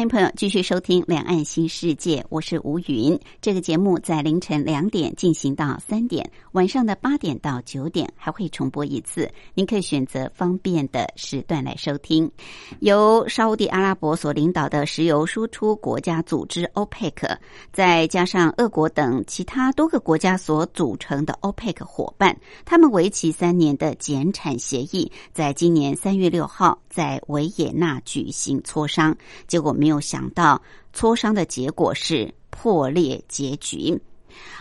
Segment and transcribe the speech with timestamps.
[0.00, 3.20] 欢迎朋友继续收听《两岸新世界》，我是吴云。
[3.42, 12.30] 这个节目在凌晨两点进行到三点，晚上的八点到九点还会重播一次，您可以选择方便的时段来收听。
[12.78, 17.36] 由沙地阿拉伯所领导的石油输出国家组织 OPEC，
[17.70, 29.72] 再加上俄国等其他多个国家所组成的 OPEC 伙伴，他们为期三年的减产协议，在今年三月六号在维也纳举行磋商，结果。
[29.72, 30.60] 没有想到，
[30.92, 33.98] 磋商的结果是破裂结局，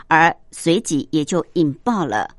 [0.07, 2.29] 而随即也就引爆了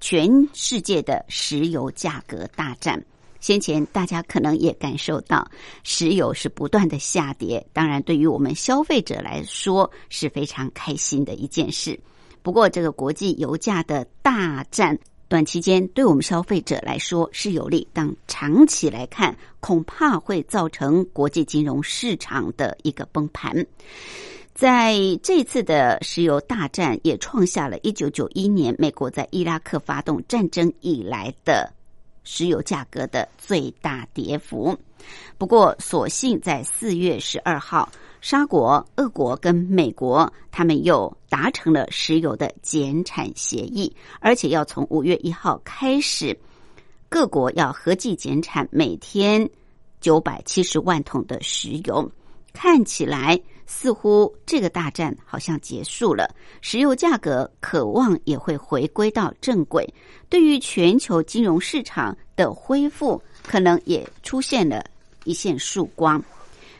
[0.00, 3.00] 全世界的石油价格大战。
[3.40, 5.46] 先前大家可能也感受到，
[5.82, 12.00] 石油是不断的下跌，当然对于我们消费者来说是非常开心的一件事。
[12.42, 14.98] 不过，这个国际油价的大战。
[15.34, 23.66] 短期间对我们消费者来说是有利，但长期来看恐怕会造成国际金融市场的一个崩盘。
[24.54, 31.68] 在这次的石油大战，也创下了一九九一年美国在伊拉克发动战争以来的
[32.22, 34.78] 石油价格的最大跌幅。
[35.36, 37.90] 不过，所幸在四月十二号。
[38.24, 46.34] 沙国、俄国跟美国，他们又达成了石油的减产协议，而且要从五月一号开始，
[47.10, 49.46] 各国要合计减产每天
[50.00, 52.10] 九百七十万桶的石油。
[52.54, 59.86] 看起来似乎这个大战好像结束了，石油价格渴望也会回归到正轨。
[60.30, 64.82] 对于全球金融市场的恢复，可能也出现了
[65.24, 66.24] 一线曙光，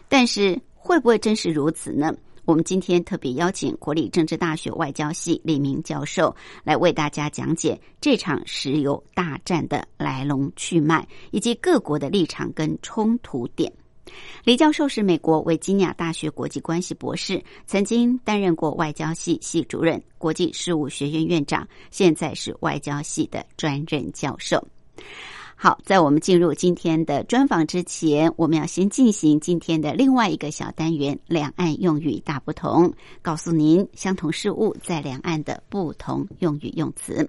[0.09, 0.59] 但是。
[0.85, 2.15] 会不会真是如此呢？
[2.45, 13.73] 我们今天特别邀请国立政治大学外交系李明教授来为大家讲解这场石油大战的来龙去脉，以及各国的立场跟冲突点。
[14.45, 24.63] 李教授是美国维吉尼亚大学国际关系博士，曾经担任过外交系系主任、国际事务学院院长，现在是外交系的专任教授。
[25.57, 32.93] 好，在我们进入今天的专访之前，我们要先进行今天的另外一个小单元——两岸用语大不同，
[33.23, 37.27] 告诉您相同事物在两岸的不同用语用词。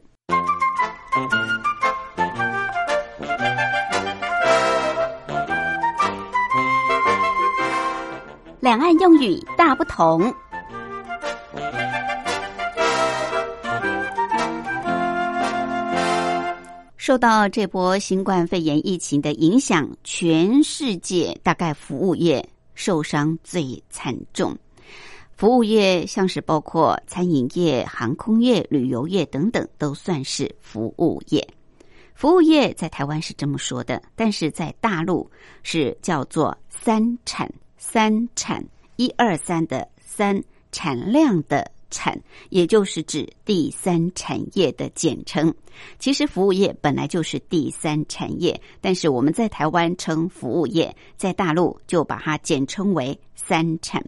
[8.59, 10.33] 两岸用语大不同。
[17.05, 22.43] 受到这波新冠肺炎疫情的影响，全世界大概服务业
[22.73, 24.57] 受伤最惨重。
[25.35, 31.47] 服务业像是包括餐饮业、航空业、旅游业等等，都算是服务业。
[32.15, 35.29] 服务业在台湾是这么说的，但是在大陆
[35.61, 41.71] 是叫做“三产”，三产一二三的三产量的。
[41.89, 42.19] 产，
[42.49, 45.53] 也就是指第三产业的简称。
[45.99, 54.03] 其实服务业本来就是第三产业，但是我们在台湾称服务业，在大陆就把它简称为三产。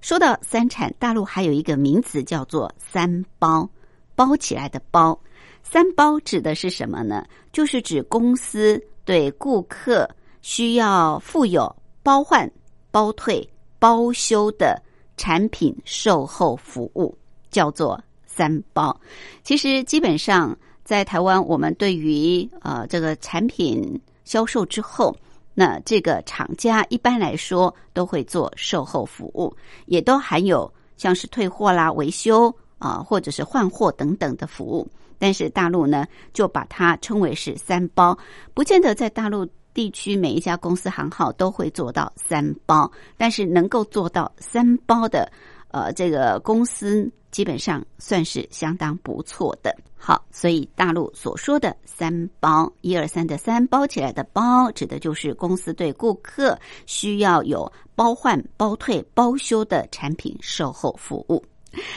[0.00, 3.68] 说到三产，大陆还有一个名词叫做三包，
[4.14, 5.18] 包起来的包。
[5.62, 7.26] 三包指的是什么呢？
[7.52, 10.08] 就是指公司对顾客
[10.40, 12.50] 需要附有包换、
[12.90, 13.46] 包退、
[13.78, 14.80] 包修的。
[15.18, 17.14] 产品售后服务
[17.50, 18.98] 叫做三包。
[19.42, 25.14] 其实基本上在台湾，我们对于呃这个产品销售之后，
[25.52, 29.54] 那这个厂家一般来说都会做售后服务，
[29.84, 34.88] 也都含有像是退货啦、维修啊，或者是换货等等的服务。
[35.18, 38.16] 但是大陆呢，就把它称为是三包，
[38.54, 39.46] 不见得在大陆。
[39.78, 45.30] 地区每一家公司行号都会做到三包，但是能够做到三包的，
[45.68, 49.72] 呃，这个公司基本上算是相当不错的。
[49.96, 61.40] 好，所以大陆所说的三包，一二三的三包起来的包，指的就是公司对顾客需要有包换、包退、包修的产品售后服务。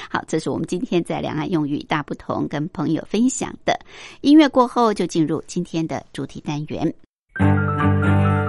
[0.08, 3.76] 好，这是我们今天在两岸用语大不同跟朋友分享的。
[4.22, 6.94] 音乐过后，就进入今天的主题单元。
[7.82, 8.41] Thank you.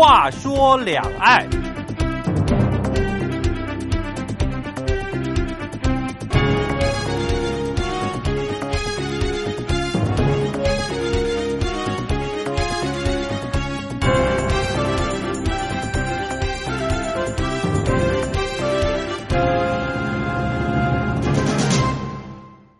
[0.00, 1.46] 话说两岸。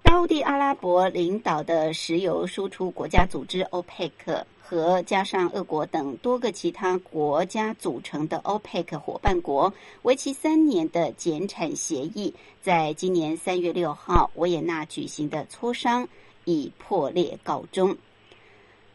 [0.06, 12.32] 沙地阿拉伯领导的石油输出国家组织欧佩克和加上俄国等多个其他国家组成的欧佩克伙伴国，为期三年的减产协议，
[12.62, 16.08] 在今年三月六号维也纳举行的磋商
[16.44, 17.96] 以破裂告终。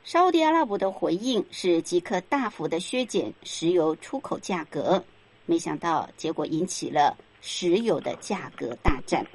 [0.06, 5.04] 沙地阿拉伯的回应是即刻大幅的削减石油出口价格，
[5.46, 9.28] 没想到结果引起了石油的价格大战。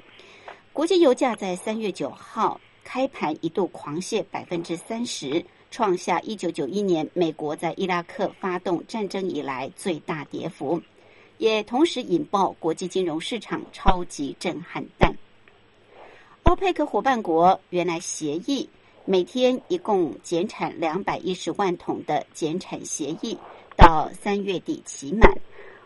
[0.73, 10.81] 国际油价在三月九号开盘一度狂泻百分之三十，创下一九九一年美国在伊拉克发动战争以来最大跌幅，
[11.37, 15.15] 也同时引爆国际金融市场超级震撼弹。
[16.43, 18.67] 欧佩克伙伴国原来协议
[19.05, 23.37] 每天一共减产两百一十万桶的减产协议，
[23.77, 25.31] 到三月底期满。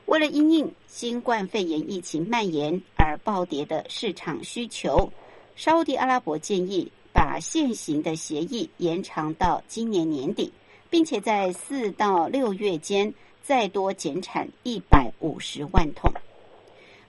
[0.07, 5.11] 为了因应新冠肺炎疫情蔓延而暴跌的市场需求，
[5.55, 10.51] 沙地阿拉伯建议把现行的协议延长到今年年底，
[10.89, 16.11] 并且在四到六月间再多减产一百五十万桶。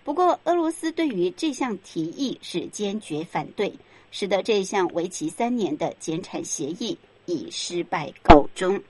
[0.04, 3.72] 不过，俄罗斯对于这项提议是坚决反对，
[4.12, 8.80] 使得这项为期三年的减产协议以失败告终。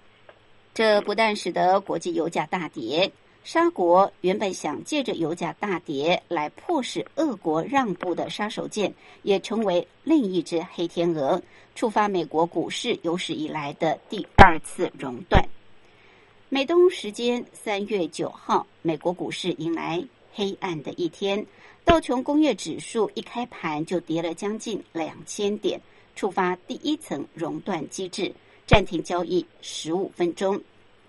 [0.75, 3.11] 这不但使得国际油价大跌。
[3.47, 11.41] 沙国原本想借着油价大跌来迫使俄国让步的杀手锏，也成为另一只黑天鹅，
[11.73, 15.49] 触发美国股市有史以来的第二次熔断。
[16.49, 20.05] 美东时间三月九号，美国股市迎来
[20.35, 21.47] 黑暗的一天，
[21.85, 25.81] 道琼工业指数一开盘就跌了将近两千点，
[26.17, 28.35] 触发第一层熔断机制，
[28.67, 30.61] 暂停交易十五分钟。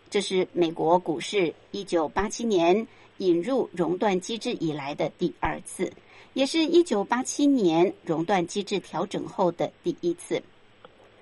[0.09, 2.87] 这是美国股市一九八七年
[3.17, 5.91] 引入熔断机制以来的第二次，
[6.33, 10.41] 也是一九八七年熔断机制调整后的第一次。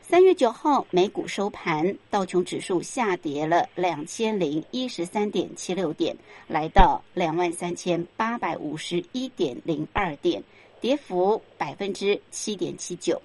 [0.02, 6.16] 三月九号，美股收盘，道琼指数下跌了两千零一十三点七六点，
[6.48, 10.44] 来到两万三千八百五十一点零二点，
[10.80, 13.20] 跌幅百分之七点七九。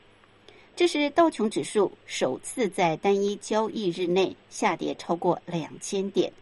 [0.81, 6.33] 这是道琼指数首次在单一交易日内下跌超过两千点，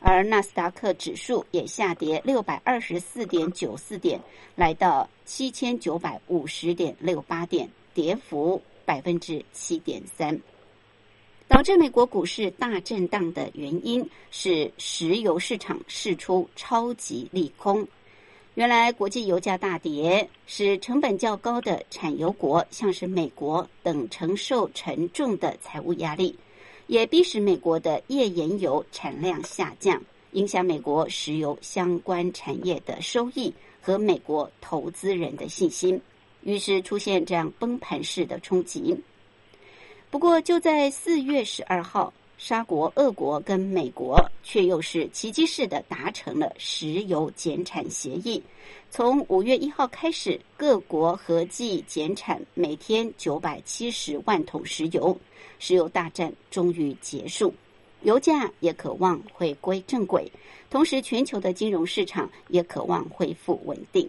[0.00, 4.18] 而纳斯达克指数也下跌六百二十四点九四点，
[4.54, 10.40] 来到七千九百五十点六八点，跌幅百分之七点三。
[11.46, 17.86] 导致美国股市大震荡的原因是石油市场释出超级利空。
[18.54, 26.38] 原来国际油价大跌，使成本较高的产油国，像是美国等承受沉重的财务压力，
[26.86, 30.00] 也逼使美国的页岩油产量下降，
[30.32, 36.00] 影响美国石油相关产业的收益和美国投资人的信心，
[36.42, 38.96] 于是出现这样崩盘式的冲击。
[40.12, 42.12] 不过，就在四月十二号。
[42.46, 48.42] 沙国、俄国跟美国却又是奇迹式的达成了石油减产协议。
[48.90, 55.18] 从五月一号开始，各国合计减产每天九百七十万桶石油，
[55.58, 57.50] 石油大战终于结束，
[58.02, 60.30] 油价也渴望回归正轨，
[60.68, 64.06] 同时全球的金融市场也渴望恢复稳定。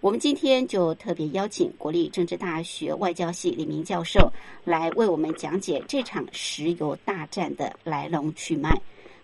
[0.00, 4.32] 我们今天就特别邀请国立政治大学外交系李明教授
[4.64, 8.70] 来为我们讲解这场石油大战的来龙去脉、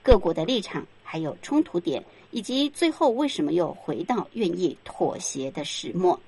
[0.02, 2.02] 各国的立场，还有冲突点，
[2.32, 6.18] 以及最后为什么又回到愿意妥协的始末。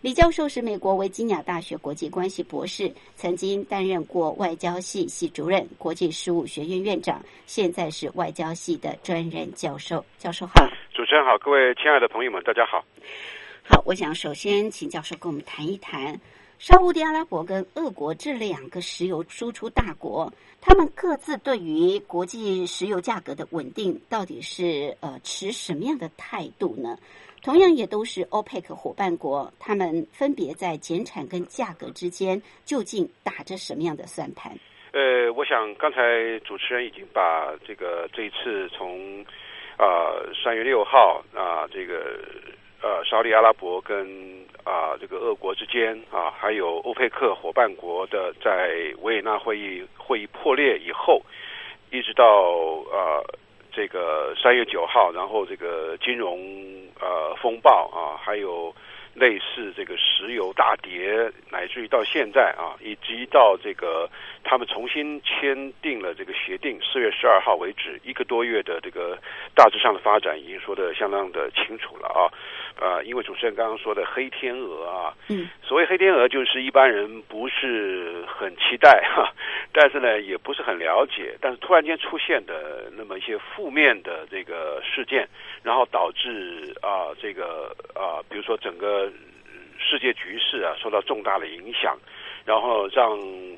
[0.00, 10.04] 李教授是美国维吉尼亚大学国际关系博士，曾经担任过外交系系主任、国际事务学院院长，现在是外交系的专任教授。
[10.18, 10.54] 教授好，
[10.92, 12.84] 主持人好，各位亲爱的朋友们，大家好。
[13.70, 16.18] 好，我想首先请教授跟我们谈一谈
[16.58, 26.96] 沙地阿拉伯跟俄国这两个石油输出大国，他们各自对于国际石油价格的稳定，到底是呃持什么样的态度呢？
[27.42, 34.50] 同样也都是 OPEC 伙伴国，他们分别在减产跟价格之间，究竟打着什么样的算盘？
[34.92, 35.98] 呃，我想刚才
[36.42, 39.22] 主持人已经把这个这一次从
[39.76, 42.18] 啊三月六号啊这个
[42.82, 44.06] 呃沙利阿拉伯跟
[44.64, 51.22] 啊这个俄国之间啊，还有欧佩克伙伴国的在维也纳会议会议破裂以后，
[51.90, 52.24] 一直到
[52.92, 53.22] 啊
[53.72, 56.38] 这个三月九号，然后这个金融
[57.00, 58.74] 呃风暴啊，还有。
[59.18, 64.08] 类似这个石油大跌，乃至于到现在啊，以及到这个
[64.44, 69.18] 他们重新签订了这个协定，四月十二号为止，一个多月的这个
[69.54, 72.30] 大致上的发展已经说的相当的清楚了啊。
[72.80, 79.32] 呃，因为主持人刚刚说的黑天鹅啊，嗯，所谓黑天鹅就是一般人不是很期待哈，
[79.74, 85.28] 但是呢也不是很了解，但是突然间出现的那么一些负面的这个事件，
[85.64, 89.07] 然后导致啊这个啊比如说整个
[89.78, 91.96] 世界局势啊受到重大的影响，
[92.44, 93.10] 然后让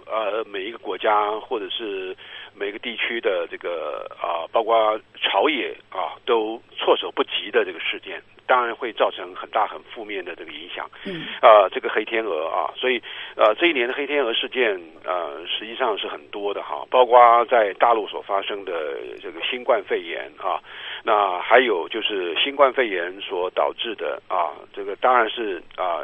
[0.07, 2.17] 呃每一个国家或者是
[2.55, 8.23] 每个地区的这个啊包括朝野啊都措手不及的这个事件。
[8.51, 10.91] 当然会造成很大很负面的这个影响。
[11.07, 13.01] 嗯，啊，这个黑天鹅啊，所以
[13.37, 20.59] 呃，这一年的黑天鹅事件呃，实际上是很多的哈，包括在大陆所发生的这个新冠肺炎啊，
[21.05, 26.03] 那还有就是新冠肺炎所导致的啊，这个当然是啊，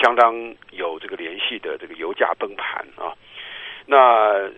[0.00, 3.10] 相当有这个联系的这个油价崩盘啊。
[3.86, 4.48] 那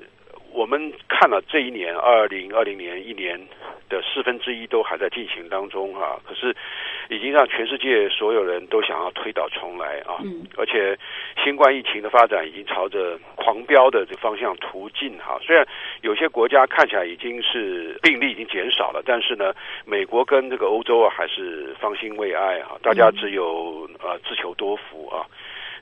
[0.53, 3.41] 我们看了这一年二零二零年一年。
[3.93, 6.57] 的四分之一都还在进行当中啊，可是
[7.11, 10.17] 已经让全世界所有人都想要推倒重来啊，
[10.57, 10.99] 而且
[11.45, 15.39] 新冠疫情的发展已经朝着狂飙的这方向途径哈。
[15.43, 15.63] 虽然
[16.01, 19.53] 有些国家看起来已经是病例已经减少了，但是呢，
[19.85, 25.29] 美国跟这个欧洲啊还是方兴未艾啊，大家只有呃自求多福啊。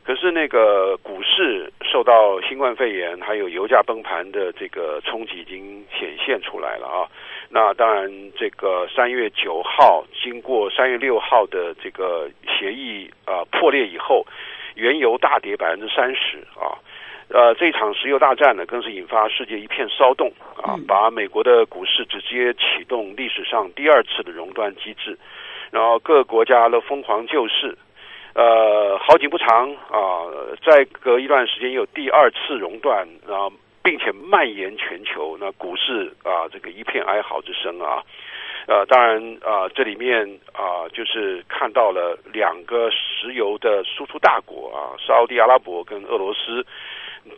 [0.02, 7.06] 可是那个股市受到新冠肺炎还有油价崩盘的这个冲击已经显现出来了啊。
[7.48, 14.24] 那当然，这个三月九号经过三月六号的这个协议啊破裂以后，
[14.74, 16.74] 原油大跌百分之三十啊。
[17.28, 25.16] 呃，这场石油大战呢，更是引发世界一片骚动啊，把美国的股市直接启动历史上第二次的熔断机制，
[25.70, 27.76] 然后各国家都疯狂救市。
[28.34, 30.24] 呃，好景不长啊，
[30.64, 38.02] 再隔一段时间有第二次熔断，然后并且蔓延全球，那股市啊，这个一片哀嚎之声啊。
[38.66, 46.64] 呃，当然啊，这里面啊，就是看到了两个石油的输出大国啊，沙地阿拉伯跟俄罗斯，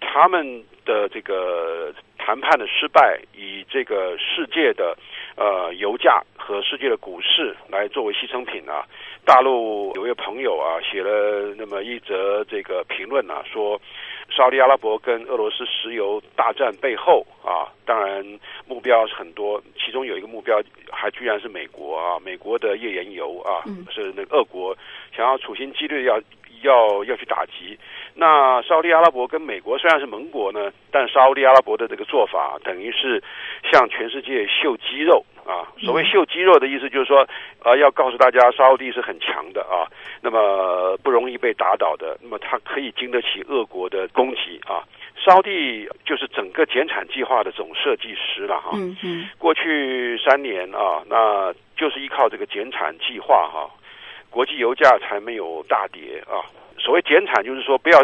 [0.00, 4.96] 他们的这个谈判的失败，以这个世界的
[5.36, 8.84] 呃油价和世界的股市来作为牺牲品啊。
[9.24, 13.80] 大陆有位朋友啊，写了那么一则这个评论啊，说，
[14.28, 18.24] 沙特阿拉伯跟俄罗斯石油大战背后啊，当然
[18.66, 24.76] 目标是很多，其中有一个目标还居然是美国啊，美国的页岩油啊，是那个俄国
[25.16, 26.20] 想要处心积虑要
[26.62, 27.78] 要要去打击。
[28.14, 33.22] 那沙特阿拉伯跟美国虽然是盟国呢，但沙特阿拉伯的这个做法等于是
[33.70, 35.24] 向全世界秀肌肉。
[35.44, 37.26] 啊，所谓秀肌肉的意思就是说，
[37.64, 39.90] 呃，要告诉大家沙地是很强的啊，
[40.20, 44.86] 那么不容易被打倒的，那么它可以经得起俄国的攻击啊。
[45.16, 48.70] 沙地就是整个减产计划的总设计师了哈。
[48.74, 49.28] 嗯嗯。
[49.36, 53.68] 过去三年啊，那就是依靠这个减产计划哈，
[54.32, 56.42] 国际油价才没有大跌啊。
[56.78, 58.00] 所谓减产，就是说不要。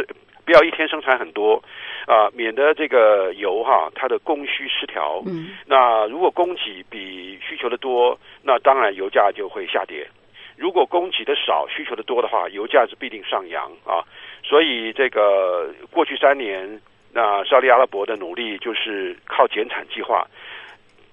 [0.49, 1.63] 不要一天生产很多，
[2.07, 5.23] 啊，免得这个油哈它的供需失调。
[5.27, 10.07] 嗯，那如果供给比需求的多，那当然油价就会下跌；
[10.57, 14.01] 如果供给的少，需求的多的话，油价是必定上扬啊。
[14.43, 16.81] 所以这个过去三年，
[17.13, 20.27] 那沙利阿拉伯的努力就是靠减产计划。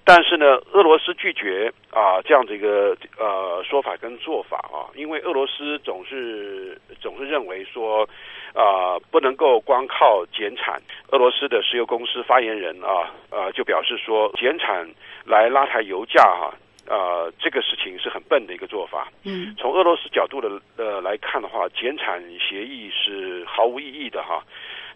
[0.08, 8.08] 但是呢，俄罗斯拒绝啊这样的一个呃说法跟做法啊，因为俄罗斯总是总是认为说
[8.54, 10.80] 啊不能够光靠减产。
[11.10, 14.88] 俄罗斯的石油公司发言人啊呃就表示说，减产
[15.24, 16.54] 来拉抬油价哈
[16.88, 19.08] 啊这个事情是很笨的一个做法。
[19.24, 24.40] 嗯，从俄罗斯角度的呃来看的话，减产协议是毫无意义的哈。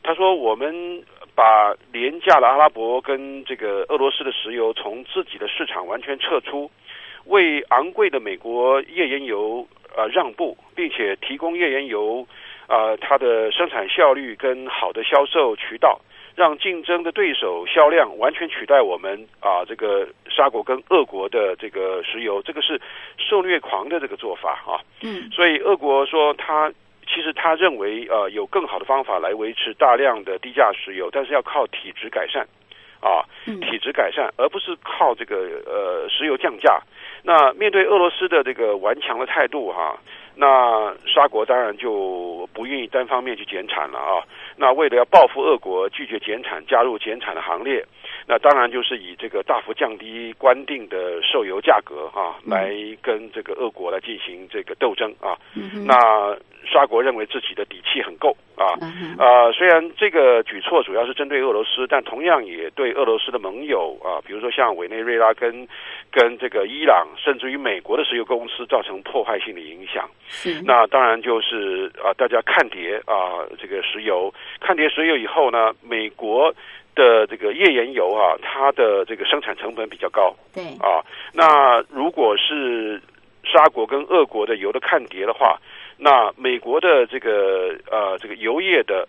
[0.04, 1.02] 他说我们。
[1.34, 6.70] 把廉价的阿拉伯跟这个俄罗斯的石油从自己的市场完全撤出，
[7.26, 12.26] 为昂贵的美国页岩油呃让步，并且提供页岩油
[12.66, 16.00] 啊它的生产效率跟好的销售渠道，
[16.36, 22.80] 让竞争的对手销量完全取代我们啊这个沙国跟俄国的这个石油，这个是
[23.16, 24.80] 受虐狂的这个做法啊。
[25.02, 26.72] 嗯，所以俄国说他
[27.12, 32.46] 其实他认为呃有更好的方法来维持大量的低价石油，但是要靠体质改善
[33.00, 35.36] 啊，嗯体质改善，而不是靠这个
[35.66, 36.80] 呃石油降价。
[37.22, 39.98] 那面对俄罗斯的这个顽强的态度哈、
[40.36, 44.22] 那沙国当然就不愿意单方面去减产了啊。
[44.56, 47.84] 那为了要报复俄国，拒绝减产，加入减产的行列，
[48.30, 52.72] 那当然就是以这个大幅降低官定的售油价格啊，嗯来
[53.02, 55.36] 跟这个俄国来进行这个斗争啊。
[55.84, 56.32] 那
[56.70, 58.78] 沙国认为自己的底气很够啊。
[58.80, 65.66] 嗯哼呃，虽然这个举措主要是针对俄罗斯，但同样也对俄罗斯的盟友啊，比如说像委内瑞拉跟
[66.12, 70.08] 跟这个伊朗，甚至于美国的石油公司造成破坏性的影响。
[70.28, 76.54] 是那当然就是啊、大家看跌啊、这个石油，看跌石油以后呢，美国
[76.94, 81.04] 的这个页岩油啊，它的这个生产成本比较高对啊。
[81.32, 83.00] 那如果是
[83.44, 85.58] 沙国跟俄国的油的看跌的话，
[85.96, 89.06] 那美国的这个呃这个油业的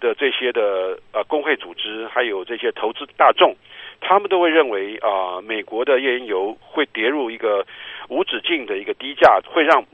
[0.00, 3.54] 的这些的呃工会组织，还有这些投资大众，
[4.00, 7.66] 他们都会认为啊、美国的页岩油会跌入一个
[8.08, 9.84] 无止境的一个低价，会让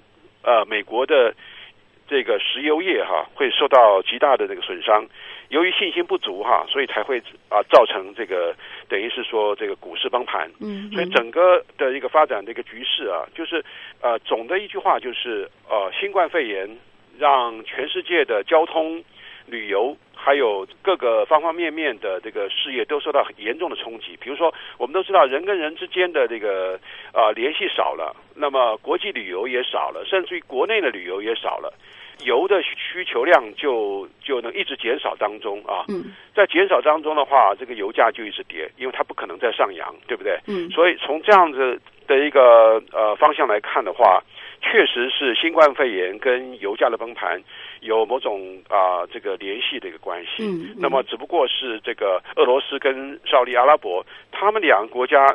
[0.42, 1.34] 呃美国的
[2.08, 5.06] 这个石油业哈会受到极大的这个损伤。
[5.48, 8.54] 由于信心不足哈，所以才会啊造成这个
[8.88, 10.50] 等于是说这个股市崩盘。
[10.60, 13.64] 嗯所以整个的一个发展的一个局势啊，就是
[14.00, 16.68] 呃，总的一句话就是呃，新冠肺炎
[17.18, 19.02] 让全世界的交通、
[19.46, 24.16] 旅游还有各个方方面面的这个事业都受到很严重的冲击。
[24.20, 26.78] 比如说，我们都知道人跟人之间的这个
[27.14, 31.72] 呃联系少了，那么国际旅游也少了，甚至于国内的旅游也少了。
[32.24, 40.38] 油的需求量就就能一直减少当中啊，嗯在减少当中的话，这个油价就一直跌，因为它不可能再上扬，对不对？
[40.46, 44.22] 嗯所以从这样子的一个呃方向来看的话，
[44.60, 47.40] 确实是新冠肺炎跟油价的崩盘
[47.80, 50.42] 有某种啊、这个联系的一个关系。
[50.42, 55.34] 嗯嗯那么只不过是这个俄罗斯跟沙利阿拉伯他们两个国家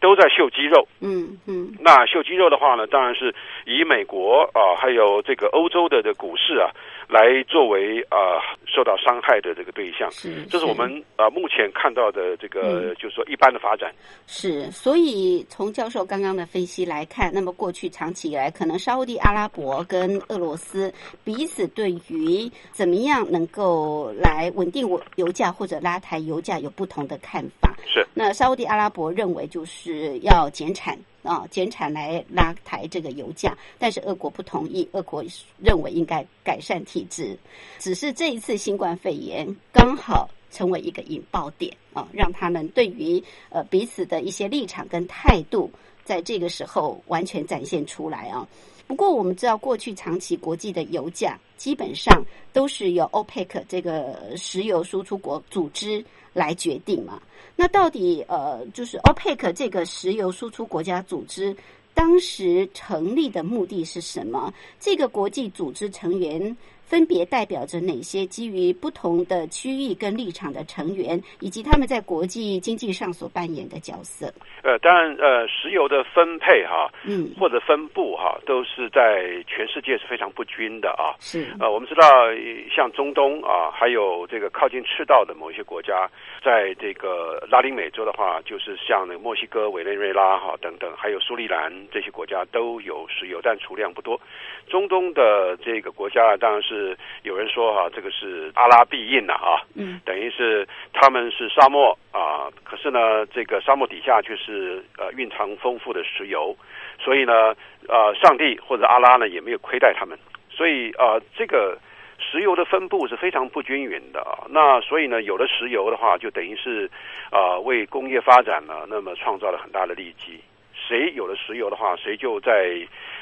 [0.00, 0.86] 都在秀肌肉。
[1.00, 6.70] 嗯嗯那秀肌肉的话呢，当然是以美国啊、还有这个欧洲的的股市啊，
[7.08, 10.10] 来作为啊、受到伤害的这个对象。
[10.10, 13.92] 是，这是我们啊、目前看到的这个，嗯就是说一般的发展。
[14.26, 20.92] 是，所以从教授刚刚的分析来看，那么过去长期以来，可能沙烏地阿拉伯跟俄罗斯
[21.24, 27.74] 彼此对于怎么样能够来稳定我油价或者拉抬油价有不同的看法。
[27.86, 35.24] 是那沙烏地阿拉伯认为就是要减产啊，减产来拉抬这个油价，但是俄国不同意，俄国
[35.60, 37.36] 认为应该改善体制。
[37.78, 45.70] 只是这一次新冠肺炎刚好成为一个引爆点啊，让他们对于呃彼此的一些立场跟态度，
[46.04, 48.46] 在这个时候完全展现出来啊。
[48.86, 56.04] 不过我们知道，过去长期国际的油价基本上都是由 OPEC 这个石油输出国组织
[56.36, 57.20] 来决定嘛。
[57.56, 61.56] 那到底呃，就是 OPEC 这个石油输出国家组织
[61.94, 64.52] 当时成立的目的是什么？
[64.78, 66.54] 这个国际组织成员
[66.86, 74.32] 分别代表着哪些基于不同的区域跟立场的成员，以及他们在国际经济上所扮演的角色？
[74.62, 81.14] 呃，当然，呃，石油的分配哈，嗯，或者分布哈，都是在全世界是非常不均的啊。
[81.18, 82.36] 是，呃，我们知道，呃
[82.74, 86.08] 像中东啊，还有这个靠近赤道的某一些国家，
[86.44, 94.20] 在这个拉丁美洲的话，就是像那个墨西哥、委内瑞拉哈等等，还有苏利兰这些国家都有石油，但储量不多。
[94.68, 96.75] 中东的这个国家，当然是
[97.22, 106.56] 有人说哈、这个是阿拉必应了啊，嗯等于是他们是沙漠啊，可是呢，这个沙漠底下却是呃蕴藏丰富的石油，
[106.98, 107.54] 所以呢，
[107.88, 110.18] 呃，上帝或者阿拉呢也没有亏待他们，
[110.50, 111.78] 所以呃，这个
[112.18, 114.46] 石油的分布是非常不均匀的啊。
[114.48, 116.90] 那所以呢，有了石油的话，就等于是
[117.30, 120.40] 啊、为工业发展呢，那么创造了很大的利基。
[120.88, 122.78] 谁有了石油的话，谁就在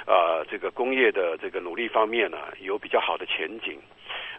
[0.07, 3.79] 呃这个工业的这个努力方面呢，有比较好的前景。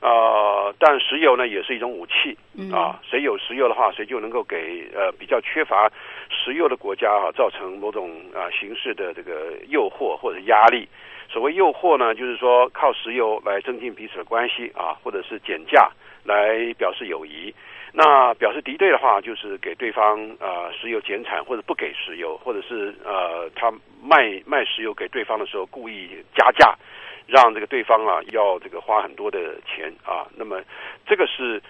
[0.02, 5.90] 呃，但石油呢也是一种武器嗯啊，谁有石油的话，谁就能够给呃比较缺乏
[6.30, 10.88] 石油的国家啊造成某种啊形式的这个诱惑或者压力。
[11.30, 15.90] 所谓诱惑呢，就是说靠石油来增进彼此的关系啊，或者是减价
[16.24, 17.54] 来表示友谊。
[17.98, 23.72] 那表示敌对的话，就是给对方呃石油减产，或者不给石油，或者是呃他
[24.04, 26.76] 卖卖石油给对方的时候故意加价，
[27.26, 30.28] 让这个对方啊要这个花很多的钱啊。
[30.36, 30.62] 那么
[31.08, 31.64] 这个是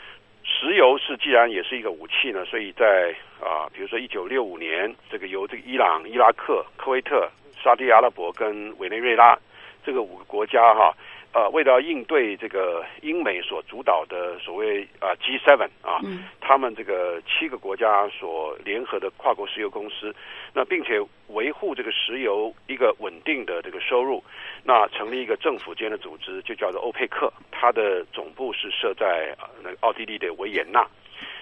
[0.44, 7.30] 石油是既然也是一个武器呢，所以在啊比如说一九六五年，这个由这个伊朗、伊拉克、科威特、
[7.64, 9.38] 沙特阿拉伯跟委内瑞拉
[9.86, 10.92] 这个五个国家哈。
[11.36, 16.00] 呃，为了应对这个英美所主导的所谓啊 G7 啊，
[16.40, 20.16] 他们这个七个国家所联合的跨国石油公司，
[20.54, 24.24] 那并且维护这个石油一个稳定的这个收入，
[24.64, 30.88] 那成立一个政府间的组织，就叫做欧佩克，它的总部是设在那个奥地利的维也纳，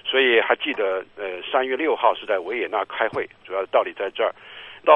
[0.04, 4.34] 所以还记得呃三月六号是在维也纳开会，主要的道理在这儿。
[4.86, 4.94] 到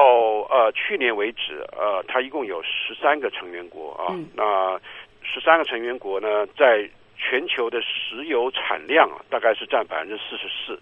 [0.50, 4.14] 呃去年为止，呃，它一共有十三个成员国啊。
[4.34, 4.78] 那
[5.22, 10.80] 十三个成员国呢，在全球的石油产量啊，大概是占百分之四十四，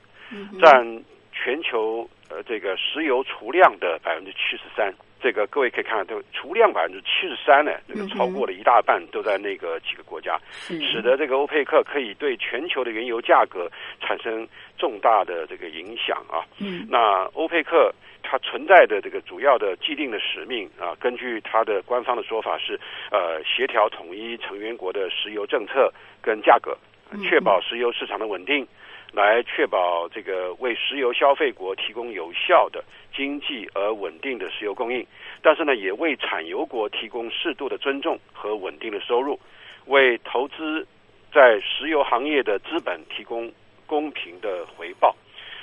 [0.60, 4.92] 占全球呃这个石油储量的百分之七十三。
[5.18, 14.46] 这个各位可以看到，储量百分之七十三呢，这个超过了一大半都在那个几个国家，使得这个欧佩克可以对全球的原油价格产生
[14.78, 16.44] 重大的这个影响啊。
[16.58, 17.92] 嗯，那欧佩克。
[18.28, 22.74] 它存在的这个主要的既定的使命啊，根据它的官方的说法是，
[23.12, 26.76] 呃，协调统一成员国的石油政策跟价格，
[27.22, 28.66] 确保石油市场的稳定，
[29.12, 35.06] 来确保这个为石油消费国提供有效的经济而稳定的石油供应。
[35.42, 39.38] 但是呢，也为产油国提供适度的尊重和稳定的收入，
[39.86, 40.86] 为投资
[41.32, 43.50] 在石油行业的资本提供
[43.86, 45.14] 公平的回报。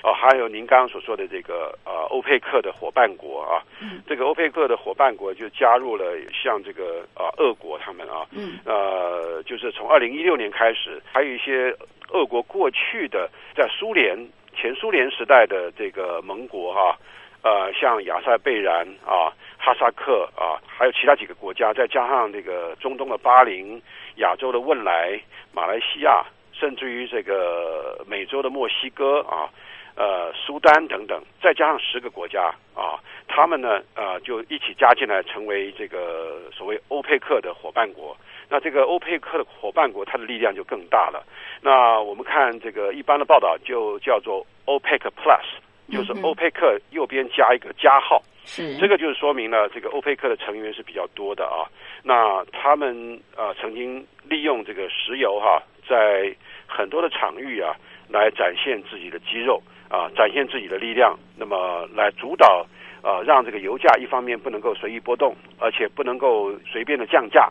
[0.04, 3.64] 哦，还有您刚刚所说的这个呃，欧佩克的伙伴国啊，
[4.06, 8.28] 这个欧佩克的伙伴国就加入了像这个啊，俄国他们啊，
[8.66, 11.74] 呃，就是从二零一六年开始，还有一些
[12.10, 14.18] 俄国过去的在苏联
[14.54, 16.98] 前苏联时代的这个盟国哈，
[17.42, 23.82] 呃，像亚塞贝然啊、哈萨克啊，还有其他几个国家，再加上这个中东的巴林、
[24.18, 25.18] 亚洲的汶莱、
[25.54, 29.50] 马来西亚，甚至于这个美洲的墨西哥啊。
[29.96, 38.18] 呃，苏丹等等，再加上十个国家啊，他们呢，呃，就一起加进来，成为这个所谓欧佩克的伙伴国。
[38.50, 41.24] 那这个欧佩克的伙伴国，它的力量就更大了。
[41.62, 45.46] 那我们看这个一般的报道，就叫做 OPEC Plus，
[45.92, 48.22] 就是欧佩克右边加一个加号。
[48.46, 51.70] 是这个就是说明了这个欧佩克的成员是比较多的啊。
[52.04, 56.36] 那他们呃曾经利用这个石油哈，在
[56.68, 57.74] 很多的场域啊，
[58.10, 59.62] 来展现自己的肌肉。
[59.94, 62.66] 啊，展现自己的力量，那么来主导，
[63.04, 67.48] 呃，让这个油价一方面不能够随意波动，而且不能够随便的降价，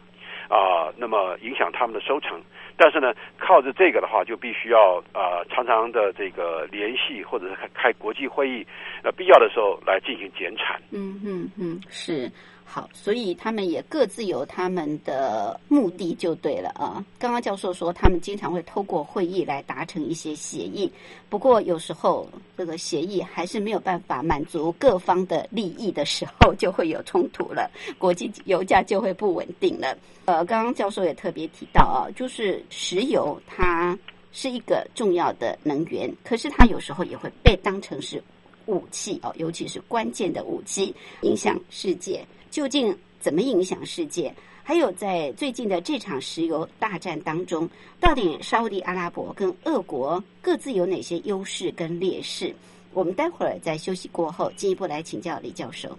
[0.49, 2.43] 啊，那么影响他们的收成。
[2.77, 8.67] 但是呢，靠着这个的话，就必须要啊，常常的这个联系或者是开开国际会议，
[9.05, 10.83] 那必要的时候来进行减产。
[10.91, 12.29] 嗯嗯嗯，是。
[12.75, 17.05] 好，所以他们也各自有他们的目的，就对了啊。
[17.19, 20.91] 刚刚教授说，他们经常会透过会议来达成一些协议，
[21.29, 29.95] 不过有时候这个协议还是没有办法满足各方的利益的时候，就会有冲突了，国际油价就会不稳定了。
[30.25, 33.95] 呃，刚刚教授也特别提到啊，就是石油它
[34.33, 38.23] 是一个重要的能源，可是它有时候也会被当成是
[38.65, 42.25] 武器哦，尤其是关键的武器，影响世界。
[42.53, 44.33] 究竟怎么影响世界？
[44.63, 52.55] 还有在最近的这场石油大战当中，到底沙地阿拉伯跟俄国各自有哪些优势跟劣势？
[52.93, 55.99] 我们待会儿在休息过后进一步来请教李教授。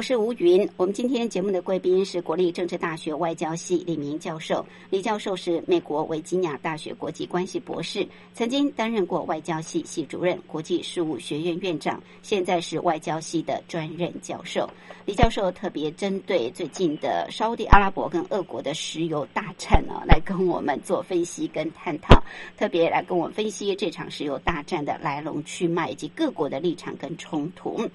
[0.00, 0.66] 我是吴云。
[0.78, 4.64] 我们今天节目的贵宾是国立政治大学外交系李明教授。
[4.88, 14.66] 李教授是美国维吉尼亚大学国际关系博士，曾经担任过外交系系主任、国际事务学院院长，现在是外交系的专任教授。
[15.04, 22.24] 李教授特别针对最近的沙地阿拉伯跟俄国的石油大战呢，来跟我们做分析跟探讨，
[22.56, 27.86] 特别来跟我分析这场石油大战的来龙去脉以及各国的立场跟冲突。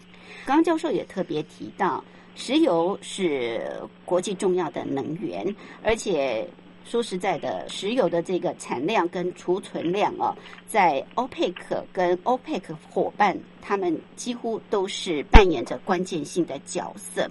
[0.43, 1.94] 刚刚教授也特别提到，
[2.35, 3.61] 石油是
[4.03, 6.47] 国际重要的能源，而且
[6.83, 10.35] 说实在的，石油的这个产量跟储存量哦，
[10.67, 17.29] 在欧佩克跟欧佩克伙伴，他们几乎都是扮演着关键性的角色。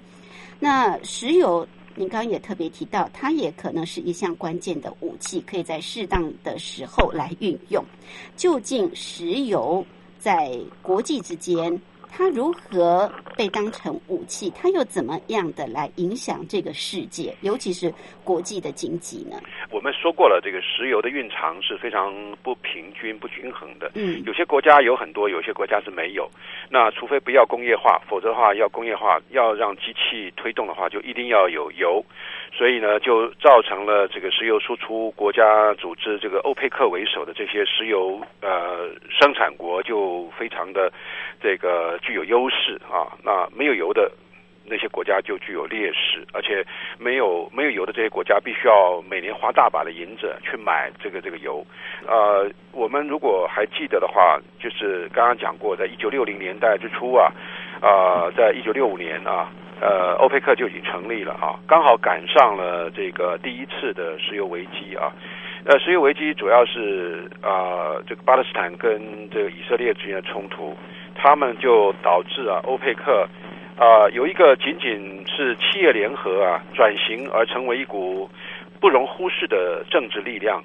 [0.59, 7.85] 那石油，您刚刚也特别提到，它也可能是一项关键的武器，可以在适当的时候来运用。
[8.37, 9.85] 究竟石油
[10.19, 11.81] 在国际之间？
[12.17, 14.49] 它如何被当成武器？
[14.55, 19.37] 它又怎么样的来影响这个世界，尤其是国际的经济呢？
[19.69, 23.91] 我们说过了，这个石油的蕴藏是非常不平均、不均衡的。
[23.95, 26.31] 嗯，有些国家有很多，有些国家是没有。
[26.71, 32.01] 那除非不要工业化，否则的话，要工业化，要让机器推动的话，就一定要有油。
[32.57, 40.93] 所以呢，就造成了这个石油输出国家组织这个欧佩克为首的这些石油呃生产国就非常的
[41.43, 43.11] 这个具有优势啊。
[43.25, 44.09] 那没有油的
[44.65, 46.65] 那些国家就具有劣势，而且
[46.97, 51.67] 没有没有油的这些国家必须要每年花大把的银子去买这个这个油。
[52.07, 57.33] 呃，我们如果还记得的话，就是刚刚讲过，在一九六零年代之初啊，
[57.83, 59.51] 啊、在一九六五年啊。
[59.81, 65.13] 呃，欧佩克就已经成立了啊，刚好赶上了这个第一次的石油危机啊。
[65.67, 70.75] 呃，石油危机主要是啊、这个巴勒斯坦跟这个以色列之间的冲突，
[71.15, 73.29] 他们就导致啊，欧佩克
[73.77, 78.31] 啊、有一个仅仅是企业联合啊转型而成为一股
[78.81, 80.63] 不容忽视的政治力量。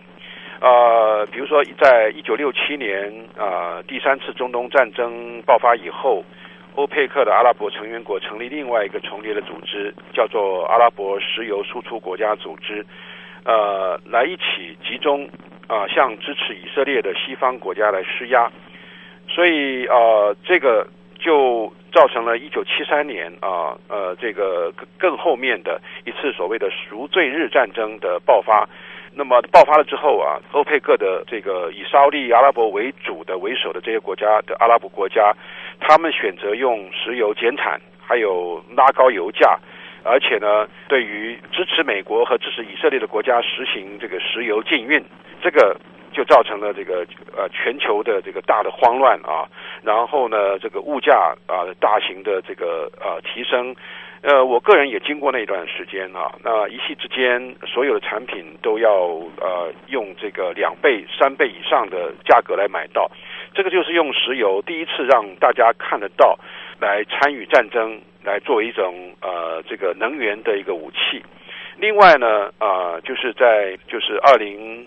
[0.61, 6.23] 呃，比如说，在一九六七年啊、第三次中东战争爆发以后。
[6.79, 12.85] 欧佩克的阿拉伯成员国成立另外一个重叠的组织，叫做阿拉伯石油输出国家组织，
[13.43, 15.27] 呃，来一起集中
[15.67, 18.49] 啊、向支持以色列的西方国家来施压，
[19.27, 20.87] 所以呃，这个
[21.19, 28.65] 就造成了一九七三年啊呃这个更更后面的一次所谓的赎罪日战争的爆发。
[29.11, 35.33] 那么爆发了之后啊，欧佩克的这个以沙利阿拉伯为主的为首的这些国家的阿拉伯国家，
[35.79, 39.57] 他们选择用石油减产，还有拉高油价，
[40.03, 45.03] 而且呢，对于支持美国和支持以色列的国家实行这个石油禁运，
[45.41, 45.75] 这个
[46.11, 49.47] 就造成了这个呃全球的这个大的慌乱啊，
[49.83, 53.75] 然后呢，这个物价啊大型的这个呃提升。
[54.21, 58.91] 呃，我个人也经过那一段时间啊，那一夕之间，所有的产品都要
[59.39, 63.09] 呃用这个两倍、三倍以上的价格来买到，
[63.53, 66.37] 这个就是用石油第一次让大家看得到，
[66.81, 71.23] 来参与战争，来作为一种呃这个能源的一个武器。
[71.77, 74.85] 另外呢，啊、就是在就是二零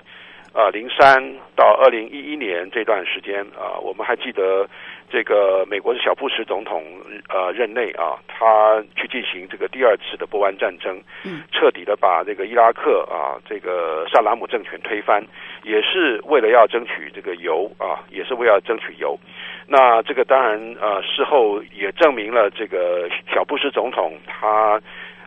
[0.52, 1.24] 啊零三
[1.56, 4.68] 到二零一一年这段时间啊、我们还记得
[5.12, 6.82] 这个美国的小布什总统
[7.28, 15.22] 呃任内啊，他去进行这个第二次的波湾战争，嗯，彻底的把这个伊拉克啊这个萨达姆政权推翻，
[15.64, 19.18] 也是为了要争取这个油啊，也是为了争取油。
[19.68, 24.80] 那这个当然呃，事后也证明了这个小布什总统他。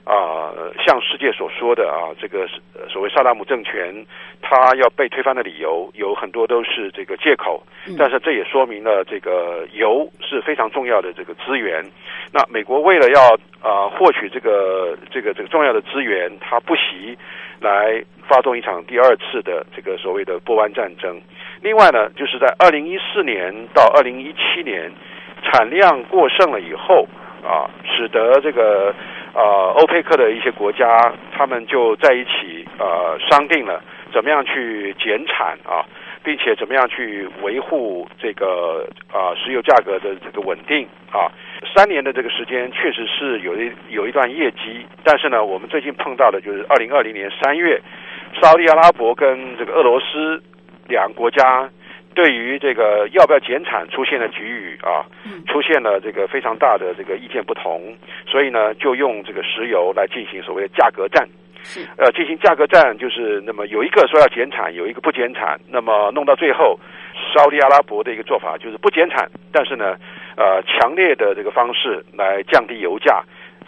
[0.05, 0.53] 啊、
[0.85, 4.05] 向世界所说的啊，这个呃所谓萨达姆政权，
[4.41, 11.83] 他要被推翻的理由有很多都是这个借口，嗯但是这也说明了这个油是非常重要的这个资源。
[12.31, 17.17] 那美国为了要啊、获取这个这个这个重要的资源，他不惜
[17.59, 21.19] 来发动一场第二次的这个所谓的波湾战争。
[21.63, 24.91] 另外呢，就是在二零一四年到二零一七年
[25.41, 27.07] 产量过剩了以后
[27.43, 28.93] 啊，使得这个
[29.35, 35.83] 呃欧佩克的一些国家，他们就在一起呃商定了怎么样去减产啊，
[36.23, 41.29] 并且怎么样去维护这个啊、石油价格的这个稳定啊。
[41.75, 47.81] 三年的这个时间确实是有一有一段业绩，但是呢，我们最近碰到的就是二零二零年三月，
[48.41, 50.41] 沙特阿拉伯跟这个俄罗斯
[50.87, 51.69] 两个国家
[52.15, 55.05] 对于这个要不要减产出现了局域啊，
[55.47, 61.27] 出现了这个非常大的这个意见不同，所以呢，就用这个石油来进行所谓的价格战。
[61.61, 61.81] 是。
[61.97, 66.79] 呃，进行价格战，就是那么有一个说要减产，有一个不减产，那么弄到最后，
[67.33, 69.97] 沙特阿拉伯的一个做法就是不减产，但是呢，
[70.37, 73.23] 呃，强烈的这个方式来降低油价，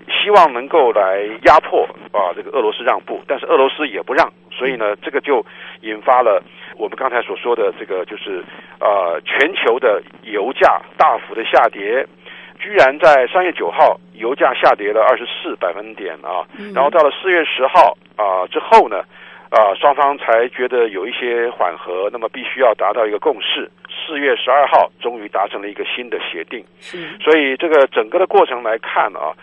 [0.08, 5.46] 希望能够来压迫啊这个俄罗斯让步，但是俄罗斯也不让，所以呢，这个就
[5.82, 6.42] 引发了
[6.78, 8.44] 我们刚才所说的这个就是
[8.80, 12.06] 呃全球的油价大幅的下跌。
[12.60, 16.42] 居然在三月九号，油价下跌了二十四百分点啊，
[16.74, 19.04] 然后到了四月十号啊之后呢，
[19.52, 23.70] 啊双方才觉得有一些缓和，那么必须要达到一个共识。
[23.88, 29.36] 四月十二号终于达成了一个新的协定，是所以这个整个的过程来看啊，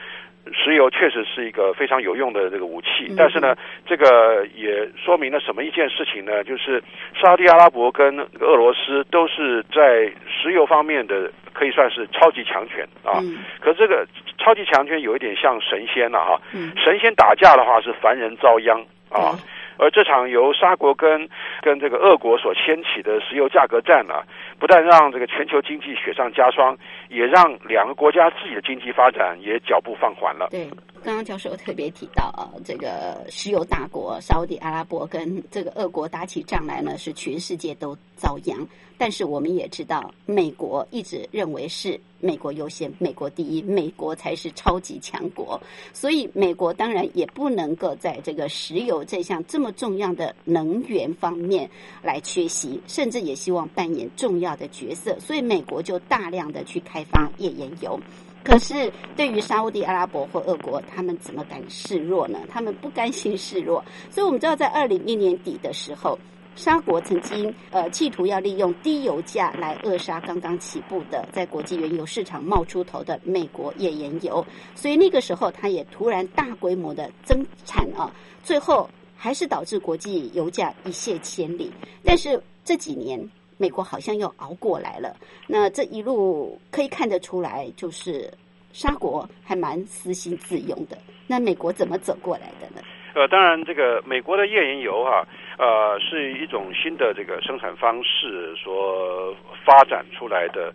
[0.52, 6.44] 石油确实是一个非常有用的这个武器，但是呢，这个也说明了什么一件事情呢？
[6.44, 6.82] 就是
[7.14, 13.20] 沙特阿拉伯跟俄罗斯都是在石油方面的可以算是超级强权啊。
[13.22, 18.78] 嗯可这个超级强权有一点像神仙了、哈，嗯神仙打架的话是凡人遭殃
[19.08, 19.40] 啊对。
[19.76, 21.28] 而这场由沙国跟
[21.60, 24.22] 跟这个俄国所掀起的石油价格战呢、
[24.58, 26.76] 不但让这个全球经济雪上加霜，
[27.08, 30.48] 也让两个国家自己的经济发展也脚步放缓了。
[30.52, 30.70] 嗯，
[31.04, 38.66] 刚刚教授特别提到啊，这个石油大国沙特阿拉伯跟这个俄国打起仗来呢，是全世界都遭殃。
[38.96, 45.60] 但是我们也知道，美国一直认为是美国优先，美国第一，美国才是超级强国。
[45.92, 51.68] 所以美国当然也不能够在这个石油这项这么重要的能源方面
[52.02, 55.20] 来缺席，甚至也希望扮演重要的角色。
[55.20, 58.00] 所以美国就大量的去开发页岩油。
[58.44, 62.38] 可是对于沙烏地阿拉伯或俄国，他们怎么敢示弱呢？
[62.48, 66.18] 他们不甘心示弱，所以我们知道，在二零一年底的时候，
[66.54, 81.72] 沙国曾经呃企图要利用低油价来扼杀刚刚起步的在国际原油市场冒出头的美国页岩油，所以那个时候它也突然大规模的增产啊，最后还是导致国际油价一泻千里。
[82.04, 83.18] 但是这几年
[83.64, 88.30] 美国好像又熬过来了，那这一路可以看得出来，就是
[88.74, 90.98] 沙国还蛮私心自用的。
[91.26, 92.82] 那美国怎么走过来的呢？
[93.14, 100.70] 呃，当然，这个美国的页岩油哈、呃，是一种新的这个生产方式所发展出来的。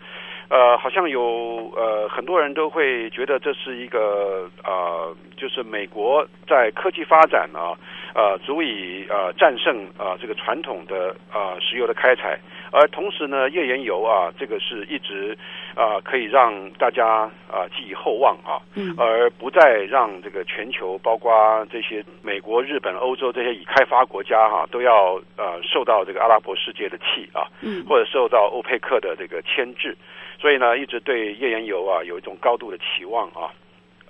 [0.49, 7.77] 呃，好像有呃很多人都会觉得这是一个呃，就是美国在科技发展啊，
[8.15, 12.39] 呃，足以呃战胜啊、呃、这个传统的啊、呃、石油的开采，
[12.71, 15.37] 而同时呢，页岩油啊，这个是一直
[15.75, 17.05] 啊、呃、可以让大家
[17.47, 18.93] 啊、呃、寄以厚望啊，嗯。
[18.97, 21.31] 而不再让这个全球，包括
[21.71, 27.85] 这些美国、日本、欧洲这些已开发国家哈、都要呃受到这个阿拉伯世界的气啊，嗯。
[27.87, 29.97] 或者受到欧佩克的这个牵制，
[30.39, 33.49] 所以呢，一直对页岩油啊有一种高度的期望啊。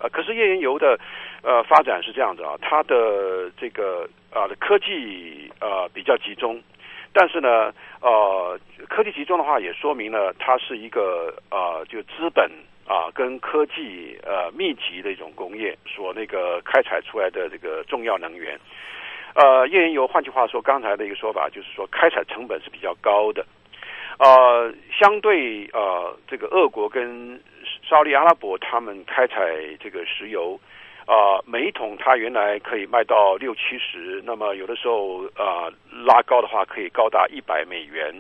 [0.02, 0.98] 呃，可是页岩油的
[1.44, 6.62] 呃发展是这样子啊，它的这个啊、的科技呃比较集中，
[7.14, 12.50] 但是呢，呃，科技集中的话，也说明了它是一个呃，就资本
[12.88, 18.60] 啊、跟科技呃密集的一种工业所那个开采出来的这个重要能源。
[19.36, 23.46] 呃，页岩油，换句话说，刚才的一个说法就是说，开采成本是比较高的。
[24.18, 27.40] 呃，相对呃，这个俄国跟
[27.88, 30.60] 沙利阿拉伯他们开采这个石油，
[31.10, 35.66] 啊，每一桶它原来可以卖到六七十，那么有的时候啊、
[36.06, 38.14] 拉高的话可以高达一百美元。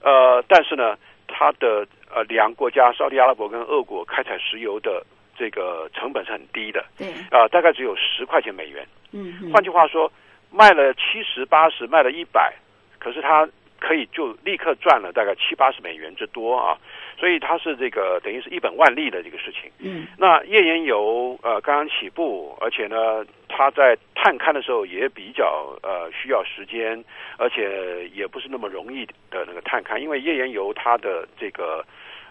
[0.00, 0.96] 呃，但是呢，
[1.26, 5.04] 它的呃两个国家沙利阿拉伯跟俄国开采石油的
[5.36, 8.86] 这个成本是很低的，对，啊、大概只有十块钱美元。
[9.12, 10.10] 嗯嗯换句话说，
[10.50, 12.54] 卖了七十八十，卖了一百，
[12.98, 13.46] 可是它
[13.78, 16.78] 可以就立刻赚了大概七八十美元之多啊，
[17.18, 19.70] 所以它是这个等于是一本万利的这个事情。
[19.80, 27.02] 嗯那页岩油呃刚刚起步，而且呢，它在探勘的时候也比较呃需要时间，
[27.36, 31.84] 而且也不是那么容易的那个探勘，因为页岩油它的这个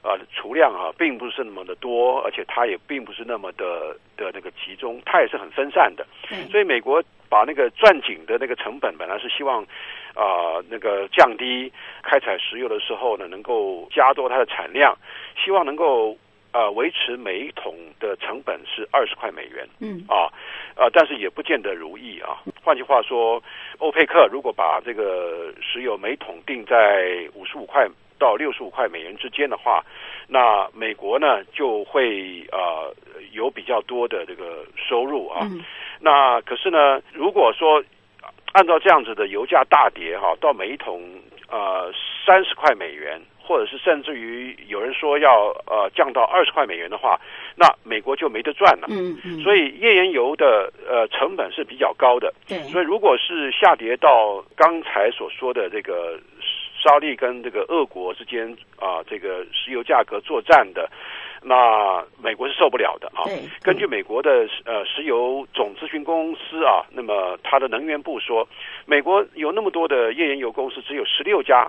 [0.04, 6.06] 呃储量啊并不是那么的多，而且它也并不是那么的的那个集中，它也是很分散的。
[6.30, 9.66] 对，所以美国把那个钻井的那个成本本来是希望
[10.18, 14.98] 啊、那个降低，开采石油的时候呢能够加多它的产量，
[15.38, 16.14] 希望能够
[16.52, 20.34] 啊、呃维持每一桶的成本是二十块美元嗯啊，
[20.76, 22.42] 呃，但是也不见得如意啊。
[22.64, 23.42] 换句话说，
[23.78, 27.88] 欧佩克如果把这个石油每桶定在五十五块
[28.18, 29.84] 到六十五块美元之间的话，
[30.28, 32.92] 那美国呢就会呃
[33.34, 35.42] 有比较多的这个收入啊。
[35.52, 35.64] 嗯
[36.00, 37.84] 那可是呢，如果说
[38.54, 41.02] 按照这样子的油价大跌哈，到每一桶
[41.50, 41.92] 呃
[42.26, 47.20] 三十块美元，或者是甚至于有人说要呃降到二十块美元的话，
[47.56, 48.88] 那美国就没得赚了。
[48.90, 56.20] 嗯嗯，所以页岩油的呃成本是比较高的，对，所以如果是下跌到刚才所说的这个
[56.82, 60.90] 沙利跟这个俄国之间啊、这个石油价格作战的，
[61.48, 63.24] 那美国是受不了的啊。
[63.62, 68.48] 根据美国的呃石油总咨询公司啊，那么它的能源部说，
[68.86, 71.68] 美国有那么多的页岩油公司，只有十六家，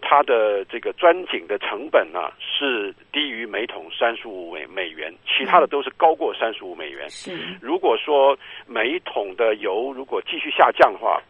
[0.00, 7.08] 它的这个钻井的成本呢、是低于每桶三十五美美元，其他的都是高过三十五美元。
[7.10, 11.20] 是如果说每一桶的油如果继续下降的话，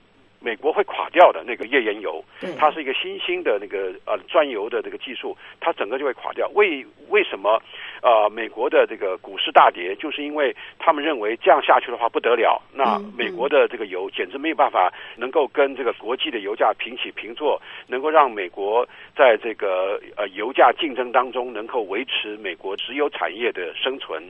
[0.41, 2.22] 美国会垮掉的那个页岩油，
[2.59, 6.49] 它是一个新兴的那个呃钻油的这个技术，它整个就会垮掉。
[6.55, 7.61] 为为什么
[8.03, 24.22] 呃美国的这个股市大跌，就是因为他们认为这样下去的话不得了，那嗯美国的这个油简直没有办法能够跟这个国际的油价平起平坐，能够让美国在这个呃油价竞争当中能够维持美国石油产业的生存。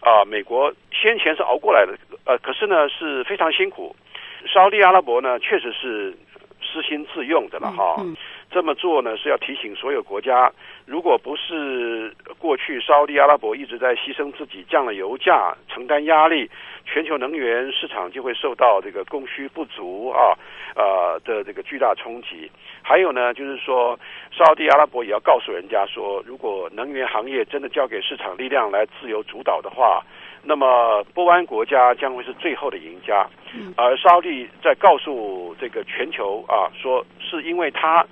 [0.00, 1.92] 啊、美国先前是熬过来的，
[2.24, 3.94] 呃，可是呢是非常辛苦。
[4.46, 6.14] 沙利阿拉伯呢，确实是
[6.62, 7.96] 私心自用的了哈。
[7.98, 8.16] 嗯
[8.52, 10.50] 这么做呢，是要提醒所有国家，
[10.84, 16.50] 如果不是过去沙利阿拉伯一直在牺牲自己，降了油价，承担压力，
[16.84, 20.34] 全球能源市场就会受到这个供需不足啊，
[20.74, 22.50] 呃的这个巨大冲击。
[22.82, 23.96] 还有呢，就是说，
[24.32, 30.02] 沙地阿拉伯也要告诉人家说，如果能源行业真的交给市场力量来自由主导的话，
[30.42, 33.26] 那么波湾国家将会是最后的赢家。
[33.52, 38.06] 嗯而沙利在告诉这个全球啊，说是因为它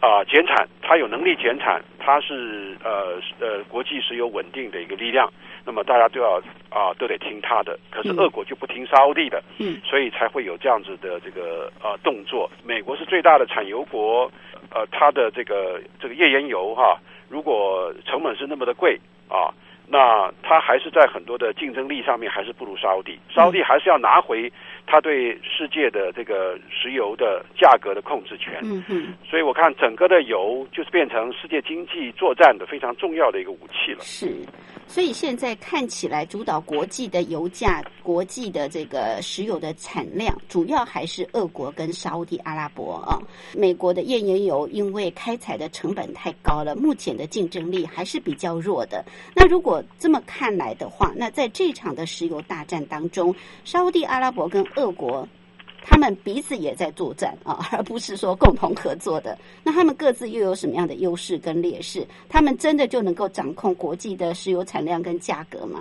[0.00, 5.28] 啊减产，它有能力减产，它是呃呃国际石油稳定的一个力量，
[5.64, 7.76] 那么大家都要啊都得听它的。
[7.90, 12.48] 可是嗯俄国就不听沙地的，嗯所以才会有这样子的这个呃动作。
[12.64, 14.30] 美国是最大的产油国，
[14.70, 16.96] 呃，它的这个这个页岩油哈，
[17.28, 19.50] 如果成本是那么的贵啊，
[19.88, 24.52] 那它还是在很多的竞争力上面还是不如沙地，沙地还是要拿回
[24.86, 28.60] 它对世界的这个石油的价格的控制权。
[28.62, 34.00] 嗯嗯，所以我看整个的油就是变成世界经济作战的非常重要的一个武器了。
[34.00, 34.26] 是。
[34.88, 43.18] 所以现在看起来，主导国际的油价、国际的这个石油的产量，主要还是俄国跟沙烏地阿拉伯啊。
[43.54, 49.04] 美国的页岩油因为开采的成本太高了，目前的竞争力还是比较弱的。
[49.34, 53.34] 那如果这么看来的话，那在这场的石油大战当中，
[53.64, 55.28] 沙烏地阿拉伯跟俄国。
[55.88, 59.38] 他们彼此也在作战啊， 而不是说共同合作的。
[59.64, 62.04] 那他们各自又有什么样的优势跟劣势？
[62.28, 65.80] 他们真的就能够掌控国际的石油产量跟价格吗？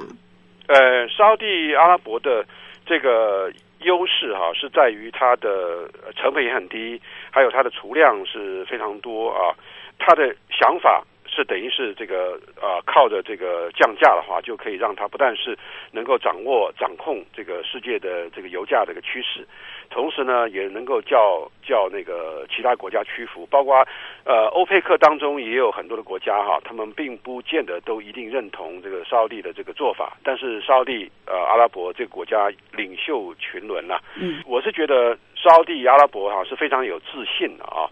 [0.68, 2.46] 呃，沙地阿拉伯的
[2.86, 3.52] 这个
[3.82, 7.02] 优势哈、是在于它的成本也很低，
[7.32, 9.54] 还有它的储量是非常多啊。
[9.98, 15.58] 它的想法是等于是这个呃靠着这个降价的话，就可以让它不但是
[15.92, 19.48] 能够掌握掌控这个世界的这个油价的一个趋势，
[19.90, 23.86] 同时呢也能够叫叫那个其他国家屈服，包括
[24.24, 37.90] 呃欧佩克当中也有很多的国家哈，他们并不见得都一定认同这个沙地的这个做法，但是沙地呃阿拉伯这个国家领袖群伦呐、嗯我是觉得沙地阿拉伯哈、是非常有自信的啊。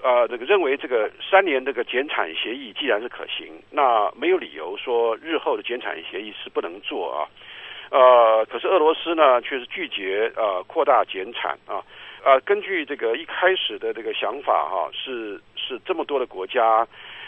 [0.00, 7.26] 呃，这个认为这个三年这个减产协议既然是可行，那没有理由说日后的减产协议是不能做啊。
[7.90, 11.82] 呃，可是俄罗斯呢，却是拒绝呃扩大减产啊。
[12.24, 16.86] 呃，根据这个一开始的这个想法哈、是是这么多的国家，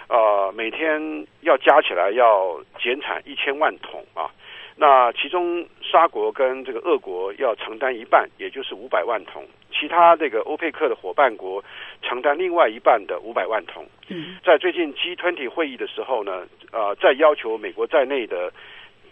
[0.08, 4.30] 呃，每天要加起来要减产一千万桶啊。
[4.76, 11.62] 那其中沙国跟这个俄国要承担一半，也就是五百万桶，其他这个欧佩克的伙伴国
[12.02, 13.86] 承担另外一半的五百万桶。
[14.08, 18.50] 嗯在最近 G20 会议的时候呢，呃，在要求美国在内的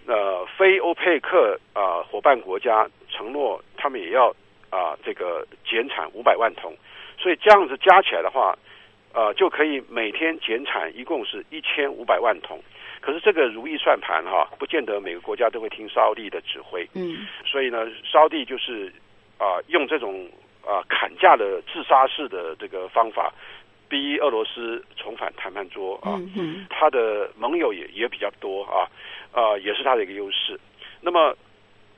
[0.08, 4.34] 呃非欧佩克啊、呃伙伴国家承诺，他们也要
[4.70, 6.74] 啊、这个减产五百万桶，
[7.16, 8.58] 所以这样子加起来的话，
[9.14, 12.60] 呃，就可以每天减产一共是一千五百万桶。
[13.00, 16.86] 可是这个如意算盘哈、不见得每个国家都会听沙地的指挥。
[16.94, 18.92] 嗯所以呢，沙地就是
[19.38, 20.28] 啊、用这种
[20.66, 23.32] 啊、砍价的自杀式的这个方法，
[23.88, 26.18] 逼俄罗斯重返谈判桌啊。
[26.18, 28.84] 嗯哼，它的盟友也也比较多啊，
[29.32, 30.58] 啊、也是它的一个优势。
[31.00, 31.36] 那么，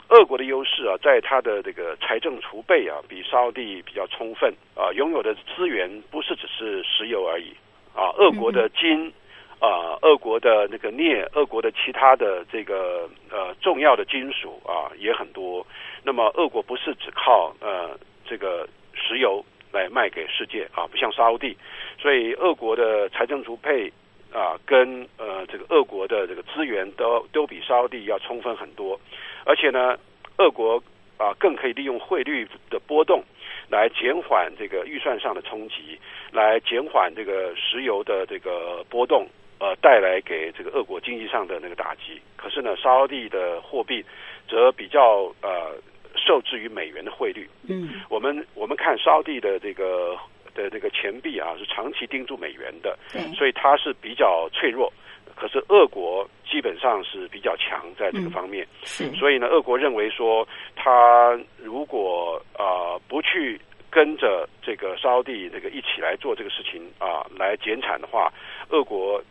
[0.08, 7.52] 俄国的优势啊，在它的这个财政储备啊，比沙烏地比较充分啊，拥有的资源不是只是石油而已
[7.94, 9.12] 啊，俄国的金。
[9.60, 15.66] 啊，俄国的那个镍，俄国的其他的这个呃重要的金属啊也很多。
[16.02, 17.90] 那么，俄国不是只靠呃
[18.24, 21.54] 这个石油来卖给世界啊，不像沙烏地，
[21.98, 23.92] 所以俄国的财政储备
[24.32, 28.98] 啊，跟呃这个俄国的这个资源都都比沙烏地要充分很多，
[29.44, 29.98] 而且呢，
[30.38, 30.82] 俄国
[31.18, 33.22] 啊更可以利用汇率的波动
[33.68, 35.98] 来减缓这个预算上的冲击，
[36.32, 39.26] 来减缓这个石油的这个波动，
[39.58, 42.20] 呃带来给这个俄国经济上的那个打击。
[42.36, 44.04] 可是呢，沙烏地的货币
[44.48, 45.74] 则比较呃
[46.16, 47.48] 受制于美元的汇率。
[47.68, 50.16] 嗯我们我们看沙烏地的这个
[50.62, 54.92] 的这个钱币啊，是长期盯住美元的，对，所以它是比较脆弱。
[55.36, 60.46] 可是俄国基本上是比较强在这个方面，是，所以呢，俄国认为说，
[60.76, 63.58] 他如果啊、呃不去
[63.88, 68.30] 跟着这个沙烏地这个一起来做这个事情啊、来减产的话，
[68.68, 69.22] 俄国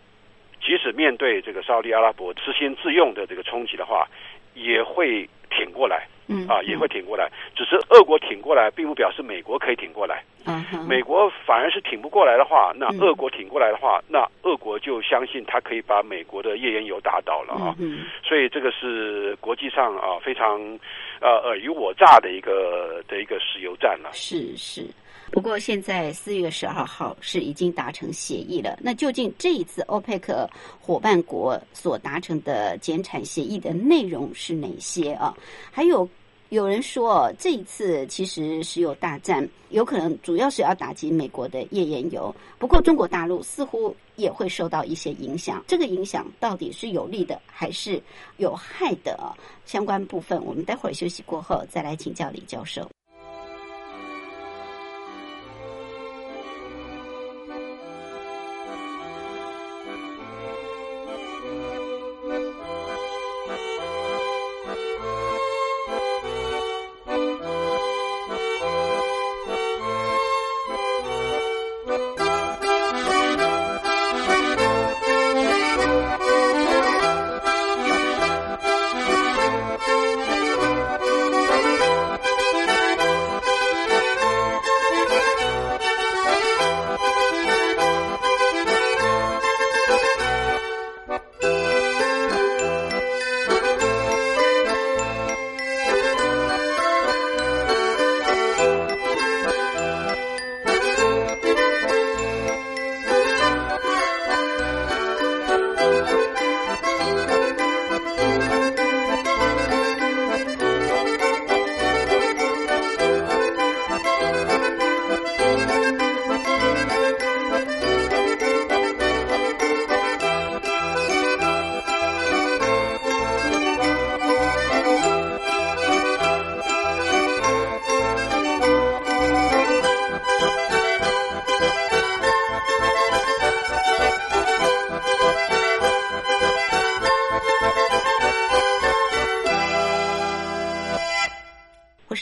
[0.60, 4.08] 即使面对这个沙烏地阿拉伯自先自用的这个冲击的话，
[4.56, 5.30] 也会
[6.30, 7.30] 嗯啊，也会挺过来。
[7.56, 10.24] 只是俄国挺过来，并不表示美国可以挺过来。
[10.46, 17.76] 嗯哼，美国反而是挺不过来的话，那嗯俄国挺过来的话，那俄国就相信他可以把美国的页岩油打倒了啊。
[17.78, 20.62] 嗯所以这个是国际上啊非常
[21.20, 24.10] 呃尔虞我诈的一个的一个石油战了。
[24.14, 24.86] 是是。
[25.32, 30.50] 不过现在四月十二号是已经达成协议了，那究竟这一次欧佩克
[30.82, 35.32] 伙伴国所达成的减产协议的内容是哪些啊？
[35.72, 36.10] 还有
[36.50, 45.64] 有人说，这一次其实石油大战有可能主要是要打击美国的页岩油，不过中国大陆似乎也会受到一些影响。
[45.68, 48.02] 这个影响到底是有利的还是
[48.38, 49.16] 有害的？
[49.64, 52.90] 相关部分我们待会儿休息过后再来请教李教授。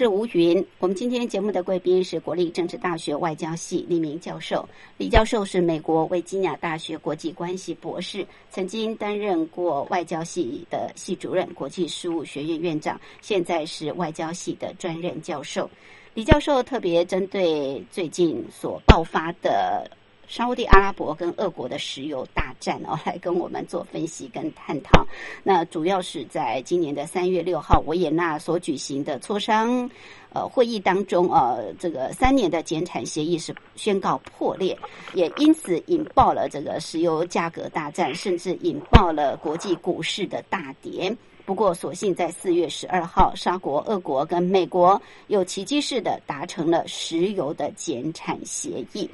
[0.08, 0.66] 吴云。
[0.80, 4.68] 我们今天节目的贵宾是国立政治大学外交系李明教授。
[4.98, 15.70] 李教授是美国维吉尼亚大学国际关系博士，曾经担任过外交系的系主任、国际事务学院院长，现在是外交系的专任教授。
[16.14, 19.88] 李教授特别针对最近所爆发的
[20.28, 25.08] 沙烏地阿拉伯跟俄国的石油大战哦， 来跟我们做分析跟探讨。
[25.42, 29.90] 那主要是在今年的三月六号维也纳所举行的磋商
[30.34, 34.78] 呃会议当中，呃，这个三年的减产协议是宣告破裂，
[35.14, 41.16] 也因此引爆了这个石油价格大战，甚至引爆了国际股市的大跌。
[41.48, 49.10] 不过，所幸在四月十二号，沙国、俄国跟美国又奇迹式的达成了石油的减产协议。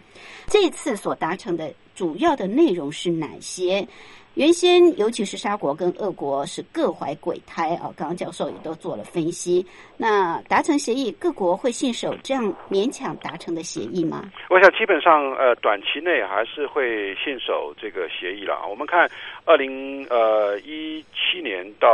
[0.47, 3.87] 这次所达成的主要的内容是哪些？
[4.35, 9.63] 原先尤其是沙国跟俄国是各怀鬼胎啊，刚刚教授也都做了分析。
[9.95, 14.23] 那达成协议，各国会信守这样勉强达成的协议吗？
[14.49, 18.65] 我想基本上呃短期内还是会信守这个协议了。
[18.67, 19.07] 我们看
[19.45, 21.87] 二零呃一七年到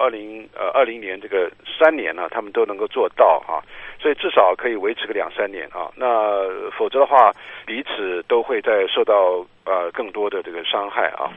[0.00, 3.60] 二零呃二零年这个三年呢、他们都能够做到啊，
[4.02, 5.88] 所以至少可以维持个两三年啊。
[5.94, 6.10] 那
[6.76, 7.32] 否则的话，
[7.64, 11.30] 彼此都会在受到呃更多的这个伤害啊。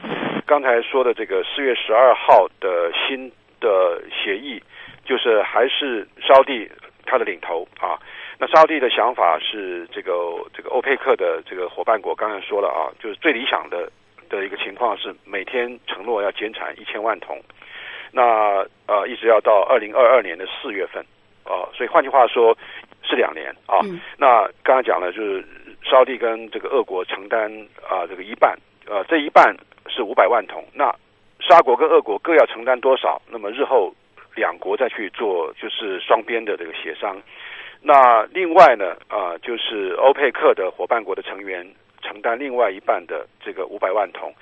[0.44, 4.60] 刚才说的这个四月十二号的新的协议，
[5.04, 6.68] 就是还是沙地
[7.04, 7.96] 他的领头啊。
[8.38, 10.12] 那沙地的想法是这个
[10.52, 13.90] 这个欧佩克的这个伙伴国，刚才说了啊，就是最理想的
[14.28, 17.40] 的一个情况是每天承诺要减产一千万桶，
[18.12, 21.04] 那呃一直要到二零二二年的四月份
[21.46, 22.56] 啊、所以换句话说
[23.02, 23.78] 是两年啊。
[23.84, 25.44] 嗯那刚才讲了，就是
[25.82, 27.50] 沙地跟这个俄国承担
[27.88, 29.56] 啊、这个一半，呃这一半
[29.88, 30.92] 是五百万桶，那
[31.40, 33.20] 沙国跟俄国各要承担多少？
[33.30, 33.94] 那么日后
[34.34, 37.16] 两国再去做就是双边的这个协商。
[37.80, 41.66] 那另外呢，啊、就是欧佩克的伙伴国的成员
[42.02, 44.34] 承担另外一半的这个五百万桶。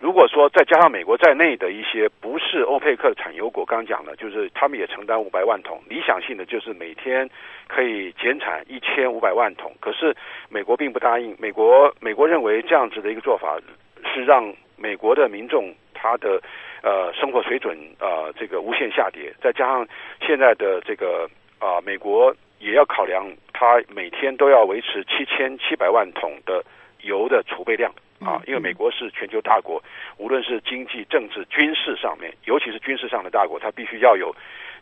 [0.00, 5.80] 如果说再加上美国在内的一些不是欧佩克产油国，刚刚讲了，就是他们也承担五百万桶。
[5.88, 7.28] 理想性的就是每天
[7.68, 10.14] 可以减产一千五百万桶，可是
[10.48, 11.36] 美国并不答应。
[11.38, 13.58] 美国美国认为这样子的一个做法
[14.12, 16.42] 是让美国的民众他的
[16.82, 19.86] 呃生活水准呃这个无限下跌，再加上
[20.20, 21.28] 现在的这个
[21.60, 26.60] 啊、美国也要考量，他每天都要维持七千七百万桶的
[27.02, 29.82] 油的储备量啊，因为美国是全球大国，
[30.16, 34.34] 无论是经济、政治、军事上面，尤其是军事上的大国，它必须要有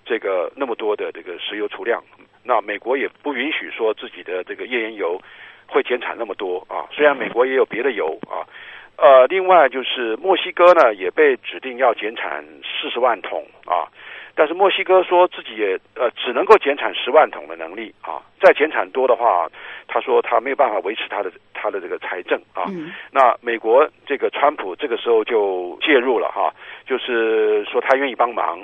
[0.05, 2.03] 这个那么多的这个石油储量。
[2.43, 5.21] 那美国也不允许说自己的这个页岩油
[5.67, 8.45] 会减产那么多啊，虽然美国也有别的油啊。
[8.97, 13.89] 呃，另外就是墨西哥呢，也被指定要减产四十万桶啊，
[14.35, 19.49] 但是墨西哥说自己也呃只能够减产十万桶的能力啊，再减产多的话，
[19.87, 22.65] 他说他没有办法维持他的他的这个财政啊。
[22.69, 26.53] 嗯那美国这个川普这个时候就介入了哈，
[26.87, 28.61] 就是说他愿意帮忙。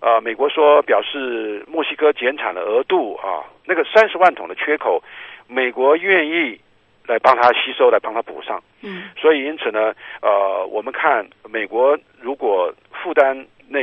[0.00, 5.00] 呃，美国说表示墨西哥减产的额度啊，那个三十万桶的缺口，
[5.46, 6.58] 美国愿意
[7.06, 8.60] 来帮他吸收，来帮他补上。
[8.82, 12.51] 嗯所以因此呢，呃，我们看美国如果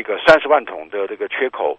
[0.09, 1.77] 个三十万桶的这个缺口，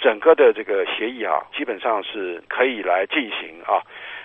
[0.00, 3.78] 整个的这个协议啊，基本上是可以来进行啊，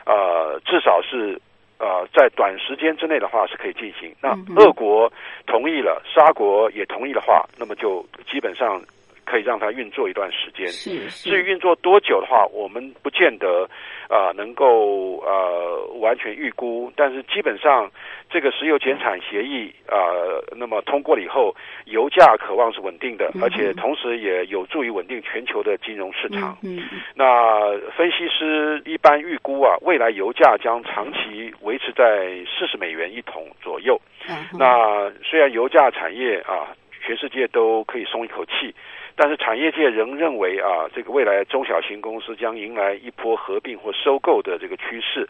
[0.07, 1.39] 呃，至少是
[1.77, 4.11] 呃在短时间之内的话是可以进行。
[4.19, 5.11] 那俄国
[5.45, 8.81] 同意了，沙国也同意的话，那么就基本上
[9.25, 10.67] 可以让它运作一段时间。
[10.67, 13.67] 是至于运作多久的话，我们不见得
[14.09, 17.89] 啊、呃能够呃完全预估，但是基本上
[18.29, 21.55] 这个石油减产协议啊、呃那么通过了以后，
[21.85, 26.57] 油价渴望是稳定的，嗯而且同时也有助于稳定全球的金融市场。
[26.63, 33.99] 嗯嗯那分析师一般预估啊，未来油价将长期维持在四十美元一桶左右。
[34.29, 36.71] 嗯那虽然油价产业啊，
[37.05, 38.73] 全世界都可以松一口气，
[39.15, 45.27] 但是产业界仍认为啊，这个未来中小型公司将迎来一波合并或收购的这个趋势。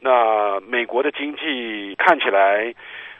[0.00, 2.74] 那美国的经济看起来，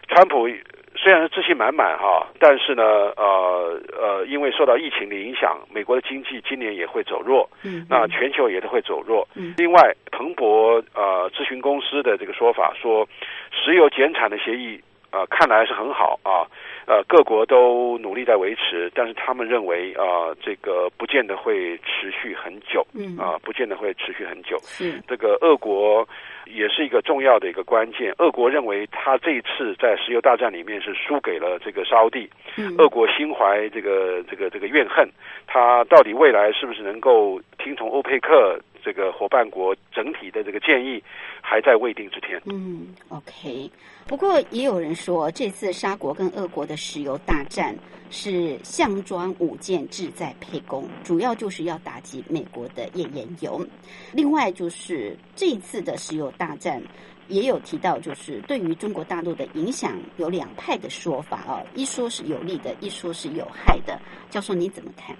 [0.09, 0.49] 川普
[0.97, 2.83] 虽然是自信满满哈，但是呢，
[3.17, 7.49] 呃呃，因为受到疫情的影响，美国的经济今年也会走弱。
[7.65, 9.27] 嗯那全球也都会走弱。
[9.35, 13.09] 嗯另外，彭博呃咨询公司的这个说法说，
[13.51, 14.81] 石油减产的协议
[15.15, 16.43] 呃看来是很好啊，
[16.87, 24.59] 呃各国都努力在维持，但是他们认为啊、呃这个不见得会持续很久嗯啊、不见得会持续很久。
[24.65, 26.07] 是这个俄国
[26.47, 28.13] 也是一个重要的一个关键。
[28.19, 35.09] 俄国认为他这一次在石油大战里面是输给了这个沙烏地，嗯俄国心怀这个这个这个怨恨，
[35.47, 41.03] 他到底未来是不是能够听从欧佩克这个伙伴国整体的这个建议，
[41.41, 42.39] 还在未定之天。
[42.45, 43.71] 嗯，OK。
[44.07, 47.75] 不过也有人说，这次沙国跟俄国的石油大战
[48.11, 53.67] 是项庄舞剑，志在沛公，主要就是要打击美国的页岩油。
[54.13, 56.83] 另外就是这次的石油大战。
[57.29, 63.99] 也有提到，就是对于中国大陆的影响有两派的说法啊，一说是有利的，一说是有害的。
[64.29, 65.17] 教授你怎么看？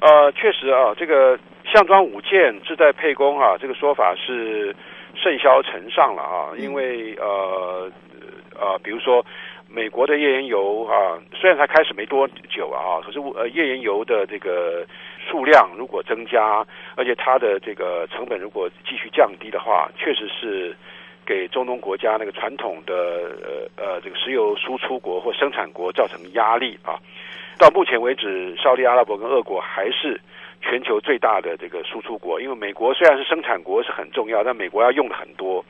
[0.00, 4.74] 呃，确实啊，这个项庄舞剑，志在沛公啊，这个说法是
[5.14, 7.90] 甚嚣尘上了啊，因为呃
[8.58, 9.24] 呃，比如说。
[9.68, 14.86] 美国的页岩油啊，虽然才开始没多久啊，可是呃页岩油的这个
[15.28, 20.74] 数量如果增加，而且它的这个成本如果继续降低的话，确实是
[21.26, 22.94] 给中东国家那个传统的
[23.42, 26.94] 呃呃这个石油输出国或生产国造成压力啊。
[27.58, 30.20] 到目前为止，沙特阿拉伯跟俄国还是
[30.60, 35.64] 全球最大的这个输出国，因为美国虽然是生产国是很重要，但美国要用的很多，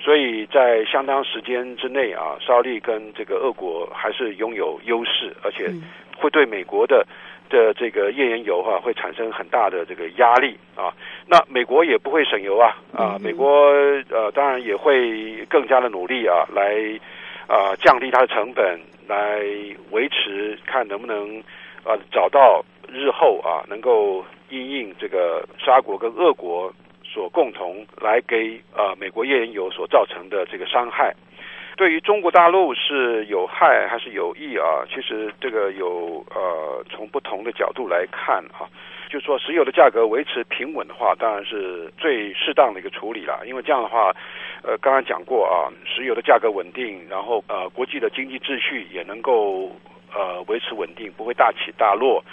[0.00, 5.68] 所以在相当时间之内啊，沙利跟这个俄国还是拥有优势，而且
[6.16, 7.04] 会对美国的
[7.50, 10.94] 的这个页岩油哈、会产生很大的这个压力啊。
[11.26, 13.48] 那美国也不会省油啊啊，美国
[14.10, 16.76] 呃当然也会更加的努力啊，来
[17.52, 19.42] 啊降低它的成本，来
[19.90, 21.38] 维持看能不能
[21.84, 26.72] 啊找到日后啊能够因应这个沙国跟俄国
[27.04, 31.14] 所共同来给啊美国页岩油所造成的这个伤害。
[31.76, 34.84] 对于中国大陆是有害还是有益啊？
[34.88, 38.64] 其实这个有呃从不同的角度来看啊，
[39.12, 43.42] 就是说石油的价格维持平稳的话，当然是最适当的一个处理了。
[43.46, 44.10] 因为这样的话，
[44.62, 49.70] 呃，刚刚讲过啊，石油的价格稳定，然后呃，国际的经济秩序也能够
[50.14, 52.24] 呃维持稳定，不会大起大落，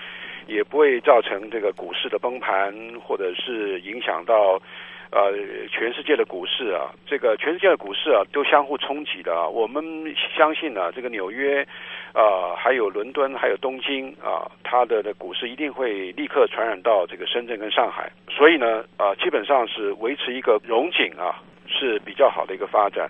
[0.47, 2.73] 也不会造成这个股市的崩盘，
[3.03, 4.57] 或者是影响到。
[5.11, 5.33] 呃，
[5.71, 9.47] 全世界的股市啊，这个全世界的股市啊，都相互冲击的啊。
[9.47, 9.83] 我们
[10.37, 11.65] 相信呢、这个纽约，
[12.13, 18.11] 呃，还有伦敦，还有东京啊，它的的股市一定会立刻传染到这个深圳跟上海。
[18.29, 23.09] 所以呢，啊，基本上是维持一个融景啊，是比较好的一个发展。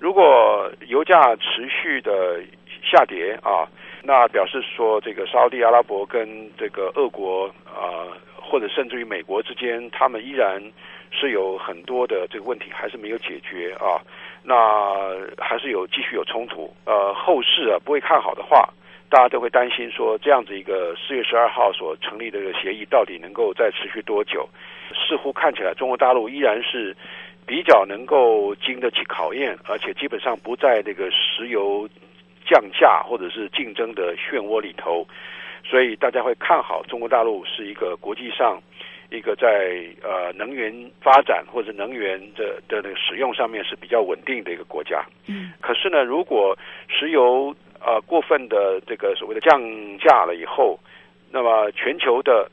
[0.00, 2.40] 如果油价持续的
[2.82, 3.66] 下跌啊，
[4.02, 8.10] 那表示说这个沙特阿拉伯跟这个俄国啊，
[8.40, 10.62] 或者甚至于美国之间，他们依然
[11.10, 14.00] 是有很多的这个问题还是没有解决啊，
[14.42, 14.54] 那
[15.38, 16.72] 还是有继续有冲突。
[16.84, 18.68] 呃，后市啊不会看好的话，
[19.08, 24.48] 大家都会担心说这样子一个四月十二号所成立的这个协议到底能够再持续多久？
[24.94, 26.96] 似乎看起来中国大陆依然是
[27.46, 31.88] 比较能够经得起考验，而且基本上不在这个石油
[32.46, 35.06] 降价或者是竞争的漩涡里头，
[35.64, 38.60] 所以大家会看好中国大陆是一个国际上
[39.10, 45.04] 一个在呃能源发展或者能源的的那个使用上面是比较稳定的一个国家。
[45.28, 46.56] 嗯，可是呢，如果
[46.88, 49.60] 石油呃过分的这个所谓的降
[49.98, 50.78] 价了以后，
[51.30, 52.50] 那么全球的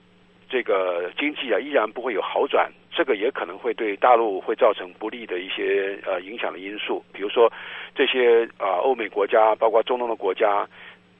[0.49, 7.51] 这个经济啊依然不会有好转，这个也可能会对大陆会造成不利的一些呃影响的因素，比如说
[7.93, 10.67] 这些啊、欧美国家，包括中东的国家，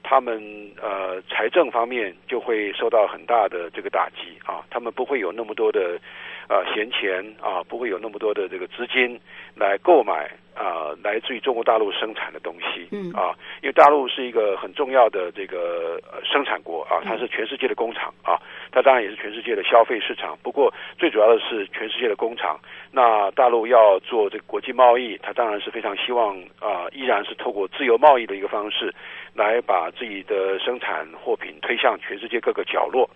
[0.08, 0.39] 他们
[0.80, 5.99] 呃财政方面就会受到很大的这个打击啊，他们不会有那么多的
[6.47, 9.20] 呃闲钱啊，不会有那么多的这个资金
[9.56, 13.12] 来购买啊来自于中国大陆生产的东西，嗯。
[13.14, 13.34] 啊，
[13.64, 18.38] 因为大陆是一个很重要的这个呃生产国啊，它是全世界的工厂啊，
[18.76, 22.59] 它当然也是全世界的消费市场，不过最主要的是全世界的工厂。
[22.91, 28.93] 那大陆要做这国际贸易，它当然是非常希望啊、依然是透过自由贸易的一个方式，
[29.34, 33.09] 来把自己的生产货品推向全世界各个角落。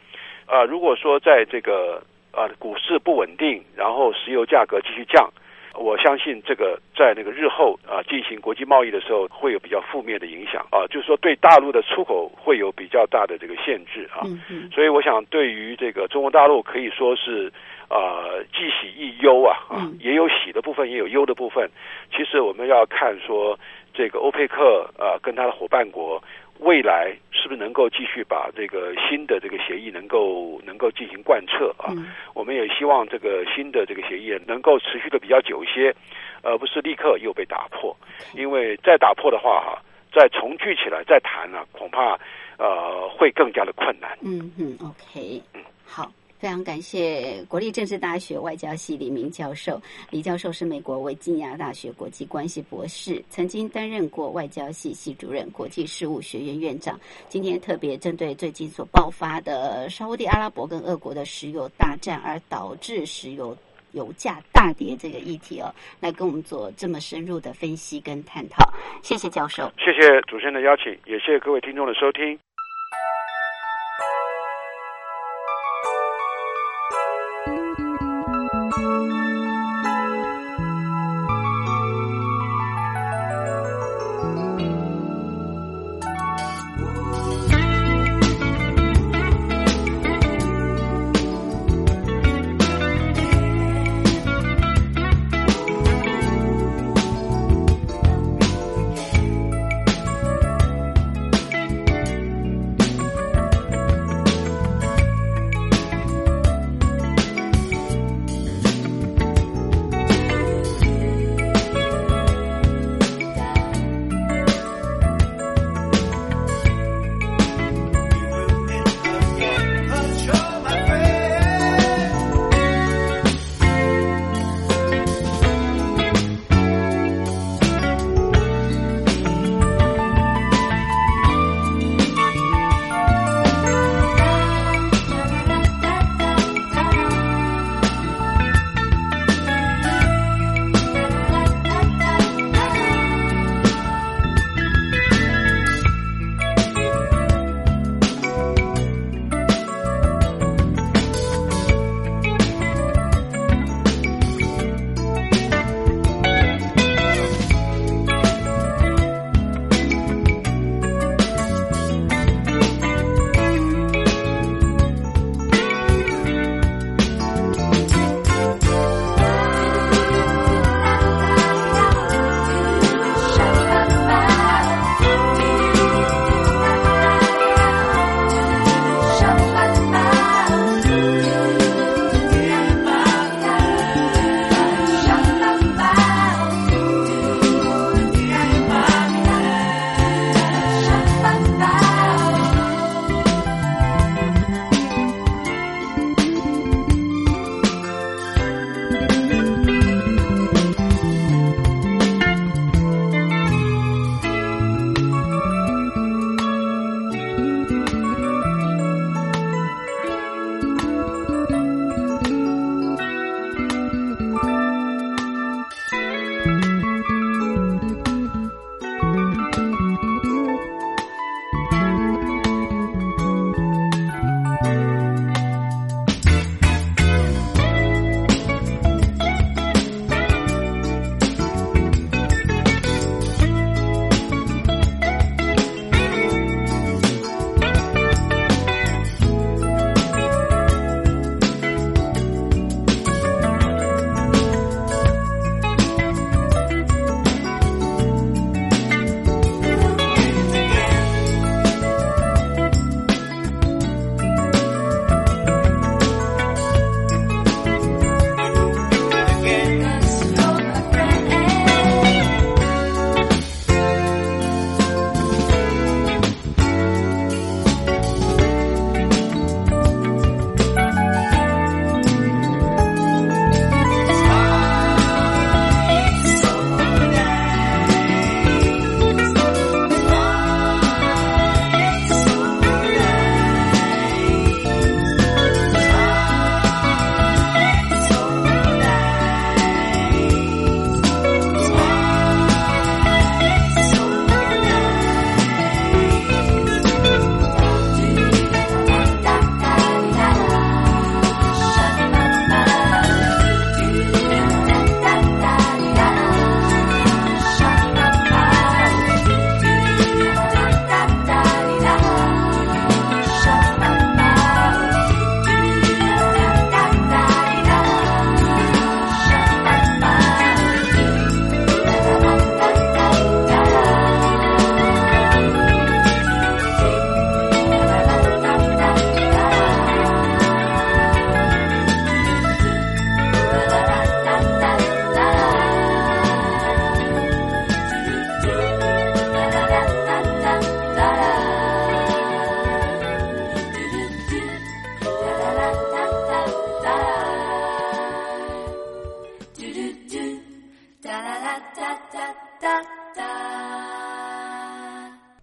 [0.46, 2.02] 啊、如果说在这个
[2.32, 5.30] 呃股市不稳定，然后石油价格继续降，
[5.76, 14.22] 我相信这个在那个日后啊、进行国际贸易的时候会有比较负面的影响啊、就是说对大陆的出口会有比较大的这个限制啊。
[14.26, 17.52] 嗯嗯所以我想，对于这个中国大陆可以说是
[17.88, 21.70] 啊既喜亦忧啊啊嗯，也有喜的部分，也有忧的部分。
[22.12, 23.58] 其实我们要看说，
[23.94, 26.22] 这个欧佩克呃跟他的伙伴国
[26.60, 31.88] 未来是不是能够继续把这个新的这个协议能够能够进行贯彻啊。
[31.92, 35.94] 嗯我们也希望这个新的这个协议能够持续的比较久一些，
[36.42, 37.96] 而不是立刻又被打破。
[38.34, 39.82] 因为再打破的话哈、
[40.14, 42.18] 再重聚起来再谈呢、恐怕
[42.58, 44.18] 呃会更加的困难。
[44.22, 46.10] 嗯嗯，OK，嗯好。
[46.40, 49.80] 非常感谢国立政治大学外交系李明教授。
[50.10, 56.98] 李教授是美国维吉尼亚大学国际关系博士，曾经担任过外交系系主任、国际事务学院院长。
[57.28, 63.56] 今天特别针对最近所爆发的沙烏地阿拉伯跟俄国的石油大战而导致石油
[63.92, 68.64] 油价大跌这个议题哦，来跟我们做这么深入的分析跟探讨。
[69.04, 69.70] 谢谢教授。
[69.78, 72.40] 谢谢主持人的邀请，也谢谢各位听众的收听。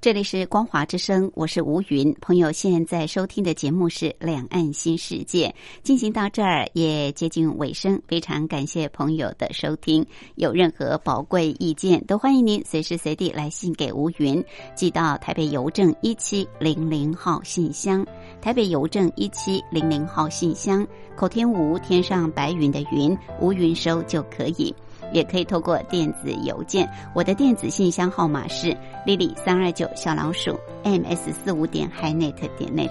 [0.00, 2.14] 这里是光华之声，我是吴云。
[2.20, 5.48] 朋友现在收听的节目是《两岸新世界》，
[5.82, 10.06] 进行到这儿也接近尾声，非常感谢朋友的收听。
[10.36, 14.44] 有任何宝贵意见，都欢迎您随时随地来信给吴云，
[14.76, 18.06] 寄到台北邮政一七零零号信箱。
[18.40, 20.86] 台北邮政一七零零号信箱，
[21.16, 24.72] 口天吴天上白云的云，吴云收就可以。
[25.12, 28.76] 也可以透过电子邮件，我的电子信箱号码是
[29.06, 32.90] lily 三二九小老鼠 ms 四五点 hinet 点 net。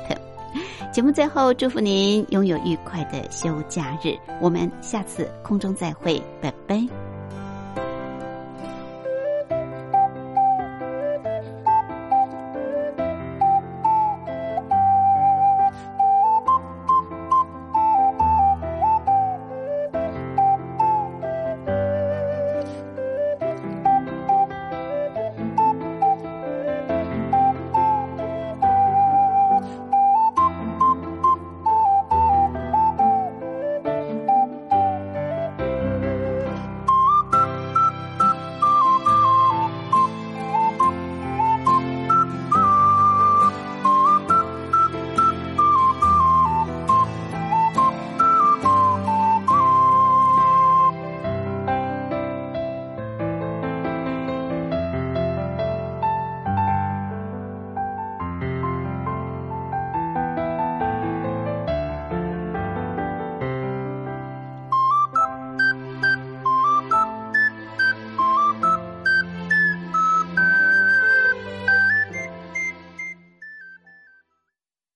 [0.91, 7.04] 节目最后，祝福您拥有愉快的休假日，我们下次空中再会，拜拜。